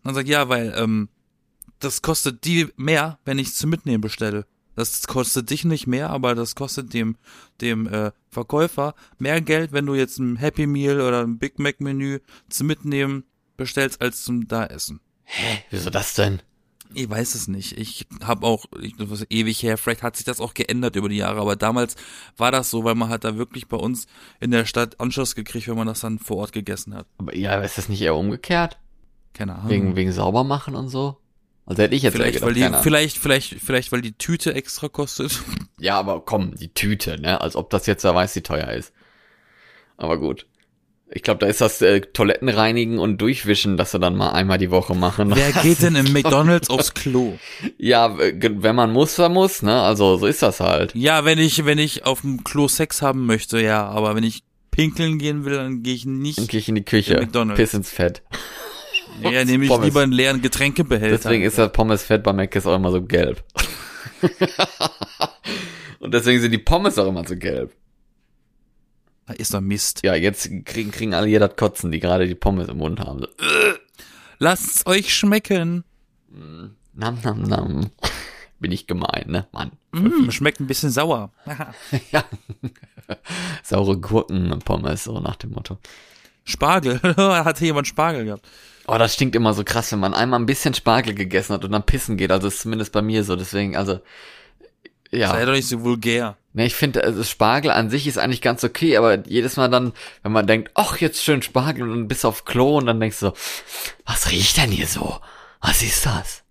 [0.03, 1.09] Und dann sagt, ja, weil, ähm,
[1.79, 4.45] das kostet die mehr, wenn ich zum Mitnehmen bestelle.
[4.75, 7.17] Das kostet dich nicht mehr, aber das kostet dem,
[7.59, 11.81] dem äh, Verkäufer mehr Geld, wenn du jetzt ein Happy Meal oder ein Big Mac
[11.81, 13.25] Menü zum Mitnehmen
[13.57, 15.01] bestellst, als zum da essen.
[15.23, 15.63] Hä?
[15.69, 16.41] Wieso das denn?
[16.93, 17.77] Ich weiß es nicht.
[17.77, 21.09] Ich habe auch, ich, das ist ewig her, vielleicht hat sich das auch geändert über
[21.09, 21.95] die Jahre, aber damals
[22.37, 24.07] war das so, weil man hat da wirklich bei uns
[24.39, 27.07] in der Stadt Anschluss gekriegt, wenn man das dann vor Ort gegessen hat.
[27.17, 28.77] Aber ja, ist das nicht eher umgekehrt?
[29.33, 29.69] Keine Ahnung.
[29.69, 31.17] Wegen, wegen sauber machen und so?
[31.65, 34.87] Also hätte ich jetzt vielleicht, gedacht, weil die, vielleicht, vielleicht, vielleicht, weil die Tüte extra
[34.89, 35.39] kostet.
[35.79, 37.41] Ja, aber komm, die Tüte, ne?
[37.41, 38.93] Als ob das jetzt, wer weiß, wie teuer ist.
[39.97, 40.45] Aber gut.
[41.09, 44.69] Ich glaube, da ist das äh, Toilettenreinigen und Durchwischen, dass sie dann mal einmal die
[44.69, 45.33] Woche machen.
[45.35, 47.33] Wer geht denn im McDonalds aufs Klo?
[47.79, 49.81] Ja, wenn man muss, dann muss, ne?
[49.81, 50.93] Also so ist das halt.
[50.93, 54.43] Ja, wenn ich, wenn ich auf dem Klo Sex haben möchte, ja, aber wenn ich
[54.69, 56.47] pinkeln gehen will, dann gehe ich Dann nicht.
[56.47, 57.59] gehe ich in die Küche, McDonald's.
[57.59, 58.21] piss ins Fett.
[59.21, 59.85] Ja, nehme ich Pommes.
[59.85, 61.17] lieber einen leeren Getränkebehälter.
[61.17, 63.43] Deswegen ist das Pommesfett bei Mac ist auch immer so gelb.
[65.99, 67.75] und deswegen sind die Pommes auch immer so gelb.
[69.25, 70.03] Da ist doch Mist.
[70.03, 73.19] Ja, jetzt kriegen, kriegen alle hier das Kotzen, die gerade die Pommes im Mund haben.
[73.21, 73.27] So,
[74.39, 75.83] Lasst's euch schmecken.
[76.93, 77.91] nam, nam, nam.
[78.59, 79.47] Bin ich gemein, ne?
[79.51, 79.71] Mann.
[79.91, 81.31] Mm, schmeckt ein bisschen sauer.
[82.11, 82.23] Ja.
[83.63, 85.77] Saure Gurken Pommes, so nach dem Motto.
[86.43, 87.01] Spargel.
[87.17, 88.47] Hatte jemand Spargel gehabt?
[88.87, 91.71] Oh, das stinkt immer so krass, wenn man einmal ein bisschen Spargel gegessen hat und
[91.71, 92.31] dann pissen geht.
[92.31, 93.35] Also ist zumindest bei mir so.
[93.35, 93.99] Deswegen, also
[95.11, 95.29] ja.
[95.29, 96.37] Sei doch nicht so vulgär.
[96.53, 99.93] Ne, ich finde, also Spargel an sich ist eigentlich ganz okay, aber jedes Mal dann,
[100.23, 102.99] wenn man denkt, ach, jetzt schön Spargel und dann bist du auf Klo und dann
[102.99, 103.33] denkst du so,
[104.05, 105.19] was riecht denn hier so?
[105.61, 106.43] Was ist das?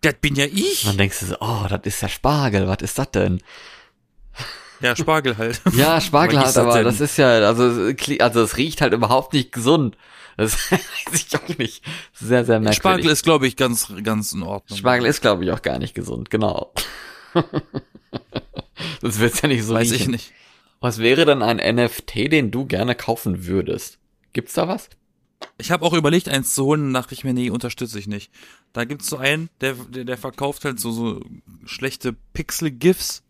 [0.00, 0.84] Das bin ja Und ich.
[0.84, 3.40] dann denkst du so, oh, das ist der Spargel, was ist das denn?
[4.80, 5.60] Ja, Spargel halt.
[5.72, 9.96] Ja, Spargel halt, aber das ist ja, also, also es riecht halt überhaupt nicht gesund.
[10.36, 10.80] Das weiß
[11.12, 11.84] ich auch nicht.
[12.12, 12.76] Sehr, sehr merkwürdig.
[12.76, 14.78] Spargel ist, glaube ich, ganz, ganz in Ordnung.
[14.78, 16.72] Spargel ist, glaube ich, auch gar nicht gesund, genau.
[19.02, 20.02] das wird's ja nicht so Weiß riechen.
[20.02, 20.32] ich nicht.
[20.80, 23.98] Was wäre denn ein NFT, den du gerne kaufen würdest?
[24.32, 24.88] Gibt's da was?
[25.56, 28.30] Ich habe auch überlegt, eins zu holen, dachte ich mir, nee, unterstütze ich nicht.
[28.72, 31.20] Da gibt's so einen, der, der, der verkauft halt so, so
[31.64, 33.22] schlechte Pixel-GIFs,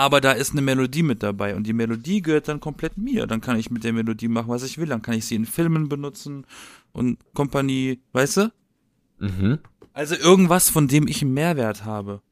[0.00, 3.26] aber da ist eine Melodie mit dabei und die Melodie gehört dann komplett mir.
[3.26, 4.86] Dann kann ich mit der Melodie machen, was ich will.
[4.86, 6.46] Dann kann ich sie in Filmen benutzen
[6.92, 8.52] und Kompanie, weißt du?
[9.18, 9.58] Mhm.
[9.92, 12.22] Also irgendwas, von dem ich einen Mehrwert habe.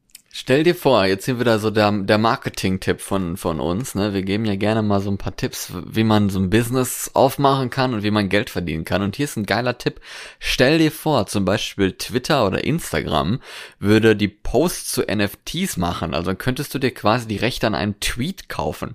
[0.40, 4.14] Stell dir vor, jetzt hier wieder so der, der Marketing-Tipp von, von uns, ne?
[4.14, 7.70] Wir geben ja gerne mal so ein paar Tipps, wie man so ein Business aufmachen
[7.70, 9.02] kann und wie man Geld verdienen kann.
[9.02, 10.00] Und hier ist ein geiler Tipp.
[10.38, 13.40] Stell dir vor, zum Beispiel Twitter oder Instagram
[13.80, 16.14] würde die Posts zu NFTs machen.
[16.14, 18.94] Also dann könntest du dir quasi die Rechte an einen Tweet kaufen.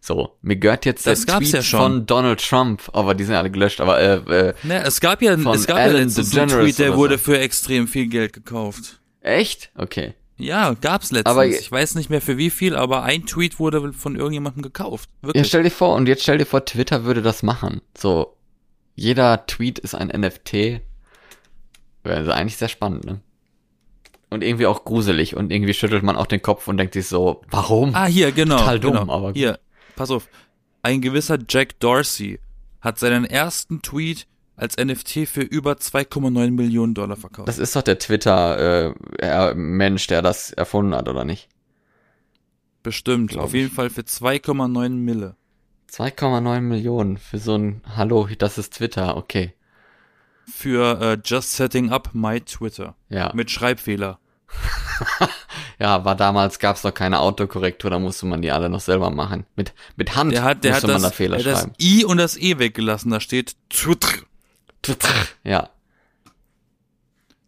[0.00, 1.80] So, mir gehört jetzt Das der Tweet ja schon.
[1.80, 5.34] von Donald Trump, aber die sind alle gelöscht, aber äh, äh, Ne, es gab ja,
[5.34, 7.24] es gab ja Ellen letztens einen Tweet, der wurde so.
[7.24, 9.00] für extrem viel Geld gekauft.
[9.22, 9.72] echt?
[9.74, 10.14] Okay.
[10.38, 11.26] Ja, gab's letztens.
[11.32, 15.10] Aber- ich weiß nicht mehr für wie viel, aber ein Tweet wurde von irgendjemandem gekauft.
[15.22, 15.48] Ja, Wirklich.
[15.48, 17.80] stell dir vor, und jetzt stell dir vor, Twitter würde das machen.
[17.96, 18.36] So,
[18.94, 20.80] jeder Tweet ist ein NFT.
[22.04, 23.20] Wäre also eigentlich sehr spannend, ne?
[24.30, 27.40] Und irgendwie auch gruselig und irgendwie schüttelt man auch den Kopf und denkt sich so,
[27.50, 27.94] warum?
[27.94, 28.58] ah, hier, genau.
[28.58, 29.12] Total dumm, genau.
[29.12, 29.36] aber gut.
[29.36, 29.58] Hier,
[29.96, 30.28] pass auf.
[30.82, 32.38] Ein gewisser Jack Dorsey
[32.80, 34.26] hat seinen ersten Tweet
[34.58, 37.48] als NFT für über 2,9 Millionen Dollar verkauft.
[37.48, 41.48] Das ist doch der Twitter-Mensch, der das erfunden hat, oder nicht?
[42.82, 43.30] Bestimmt.
[43.30, 45.36] glaub Auf jeden Fall für 2,9 Mille.
[45.90, 49.54] 2,9 Millionen für so ein Hallo, das ist Twitter, okay.
[50.46, 52.94] Für äh, Just Setting Up My Twitter.
[53.08, 53.32] Ja.
[53.34, 54.18] Mit Schreibfehler.
[55.80, 59.46] Ja, war damals gab's noch keine Autokorrektur, da musste man die alle noch selber machen.
[59.54, 61.70] Mit mit Hand Der hat, der musste hat man das, da Fehler der hat das.
[61.80, 63.12] I und das E weggelassen.
[63.12, 64.08] Da steht Twitter.
[65.44, 65.70] Ja.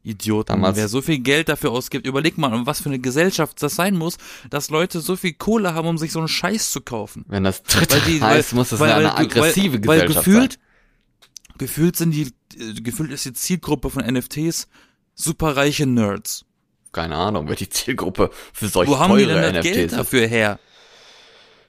[0.03, 0.47] Idioten.
[0.55, 3.97] Damals- Wer so viel Geld dafür ausgibt, überleg mal, was für eine Gesellschaft das sein
[3.97, 4.16] muss,
[4.49, 7.24] dass Leute so viel Kohle haben, um sich so einen Scheiß zu kaufen.
[7.28, 9.99] Wenn das dritte Weil die, heißt, weil, muss das weil, eine weil, aggressive weil, weil
[10.01, 11.55] Gesellschaft gefühlt, sein.
[11.59, 14.68] gefühlt sind die, äh, gefühlt ist die Zielgruppe von NFTs
[15.14, 16.47] superreiche Nerds.
[16.93, 19.93] Keine Ahnung, wer die Zielgruppe für solch Wo haben die teure denn das NFTs Geld
[19.93, 20.59] dafür her?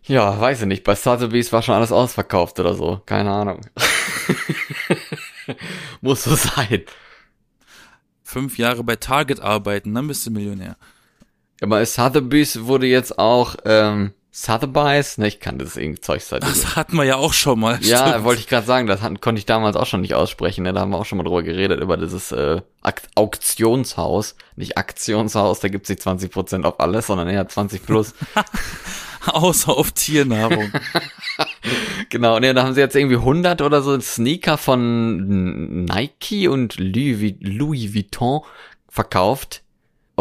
[0.03, 0.83] Ja, weiß ich nicht.
[0.83, 3.01] Bei Sotheby's war schon alles ausverkauft oder so.
[3.05, 3.61] Keine Ahnung.
[6.01, 6.83] Muss so sein.
[8.23, 10.77] Fünf Jahre bei Target arbeiten, dann bist du Millionär.
[11.61, 15.17] Aber Sotheby's wurde jetzt auch, ähm, Sotheby's?
[15.17, 16.43] Ne, ich kann das irgendwie Zeug seit.
[16.43, 17.79] Das hatten wir ja auch schon mal.
[17.81, 18.23] Ja, stimmt.
[18.23, 20.63] wollte ich gerade sagen, das hatten, konnte ich damals auch schon nicht aussprechen.
[20.63, 20.73] Ne?
[20.73, 22.61] Da haben wir auch schon mal drüber geredet, über dieses äh,
[23.15, 24.35] Auktionshaus.
[24.55, 28.13] Nicht Aktionshaus, da gibt's nicht 20% auf alles, sondern eher 20 plus.
[29.27, 30.71] Außer auf Tiernahrung.
[32.09, 37.93] genau, ne, da haben sie jetzt irgendwie 100 oder so Sneaker von Nike und Louis
[37.93, 38.41] Vuitton
[38.89, 39.61] verkauft.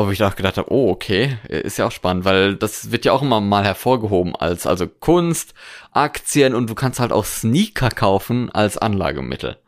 [0.01, 3.05] Ob ich da auch gedacht habe, oh, okay, ist ja auch spannend, weil das wird
[3.05, 5.53] ja auch immer mal hervorgehoben als also Kunst,
[5.93, 9.59] Aktien und du kannst halt auch Sneaker kaufen als Anlagemittel.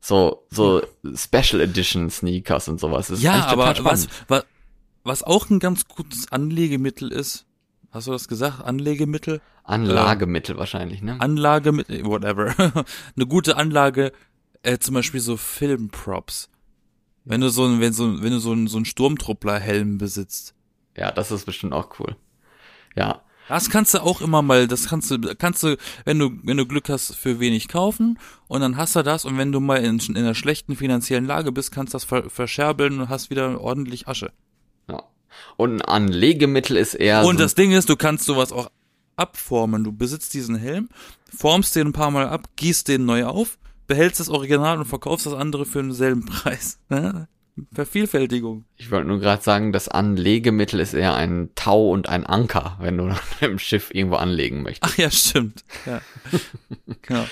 [0.00, 0.80] So, so
[1.14, 3.08] Special Edition Sneakers und sowas.
[3.08, 4.46] Das ist ja, aber was, was,
[5.04, 7.44] was auch ein ganz gutes Anlegemittel ist,
[7.90, 8.64] hast du das gesagt?
[8.64, 9.42] Anlegemittel?
[9.64, 11.20] Anlagemittel wahrscheinlich, ne?
[11.20, 12.54] Anlagemittel, whatever.
[13.16, 14.12] Eine gute Anlage,
[14.62, 16.48] äh, zum Beispiel so Filmprops.
[17.24, 20.54] Wenn du so ein, wenn so, wenn du so ein, so ein Sturmtruppler-Helm besitzt.
[20.96, 22.16] Ja, das ist bestimmt auch cool.
[22.96, 26.56] Ja, Das kannst du auch immer mal, das kannst du, kannst du, wenn du, wenn
[26.56, 28.18] du Glück hast, für wenig kaufen
[28.48, 31.52] und dann hast du das und wenn du mal in, in einer schlechten finanziellen Lage
[31.52, 34.32] bist, kannst du das ver, verscherbeln und hast wieder ordentlich Asche.
[34.88, 35.02] ja.
[35.56, 38.70] Und ein Anlegemittel ist eher und so das Ding ist, du kannst sowas auch
[39.16, 39.84] abformen.
[39.84, 40.88] Du besitzt diesen Helm,
[41.36, 43.58] formst den ein paar Mal ab, gießt den neu auf,
[43.90, 46.78] behältst das Original und verkaufst das andere für denselben Preis.
[46.88, 47.28] Ne?
[47.72, 48.64] Vervielfältigung.
[48.76, 52.96] Ich wollte nur gerade sagen, das Anlegemittel ist eher ein Tau und ein Anker, wenn
[52.96, 54.94] du im Schiff irgendwo anlegen möchtest.
[54.94, 55.64] Ach ja, stimmt.
[55.84, 56.00] Ja.
[57.02, 57.26] genau.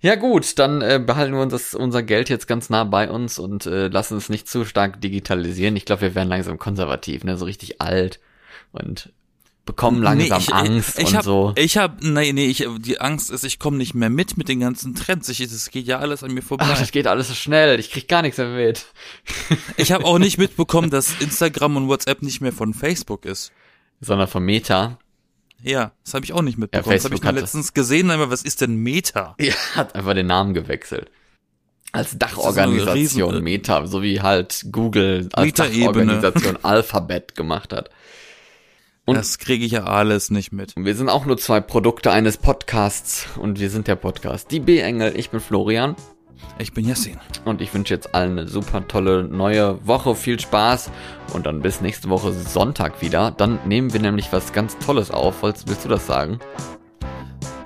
[0.00, 3.38] Ja gut, dann äh, behalten wir uns das, unser Geld jetzt ganz nah bei uns
[3.38, 5.76] und äh, lassen es nicht zu stark digitalisieren.
[5.76, 8.18] Ich glaube, wir werden langsam konservativ, ne, so richtig alt
[8.72, 9.12] und
[9.70, 11.52] bekommen langsam Nee, ich- Angst ich und hab, so.
[11.56, 14.60] Ich hab, nee, nee, ich, die Angst ist, ich komme nicht mehr mit mit den
[14.60, 15.28] ganzen Trends.
[15.28, 16.66] Ich, das geht ja alles an mir vorbei.
[16.68, 18.86] Ach, das geht alles so schnell, ich krieg gar nichts mehr mit.
[19.76, 23.52] ich habe auch nicht mitbekommen, dass Instagram und WhatsApp nicht mehr von Facebook ist.
[24.00, 24.98] Sondern vom Meta.
[25.62, 26.94] Ja, das habe ich auch nicht mitbekommen.
[26.96, 29.36] das habe ich nur letztens gesehen, aber was ist denn Meta?
[29.40, 31.10] Ja, hat einfach den Namen gewechselt.
[31.92, 35.52] Als Dachorganisation Meta, so wie halt Google als.
[35.54, 37.90] Dachorganisation Alphabet gemacht hat.
[39.06, 40.74] Und- das kriege ich ja alles nicht mit.
[40.76, 44.50] Wir sind auch nur zwei Produkte eines Podcasts und wir sind der Podcast.
[44.50, 45.96] Die B-Engel, ich bin Florian
[46.58, 47.18] Ich bin Yassin.
[47.44, 50.90] und ich wünsche jetzt allen eine super tolle neue Woche, viel Spaß
[51.32, 53.30] und dann bis nächste Woche Sonntag wieder.
[53.32, 55.42] Dann nehmen wir nämlich was ganz Tolles auf.
[55.42, 56.38] Willst, willst du das sagen?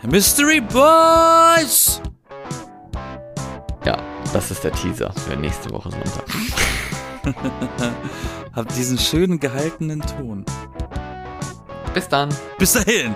[0.02, 2.00] Mystery Boys!
[3.84, 3.96] Ja,
[4.32, 6.24] das ist der Teaser für nächste Woche Sonntag.
[8.54, 10.44] Habt diesen schönen gehaltenen Ton.
[11.94, 12.28] Bis dann.
[12.58, 13.14] Bis dahin.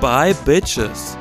[0.00, 1.16] Bye, Bitches.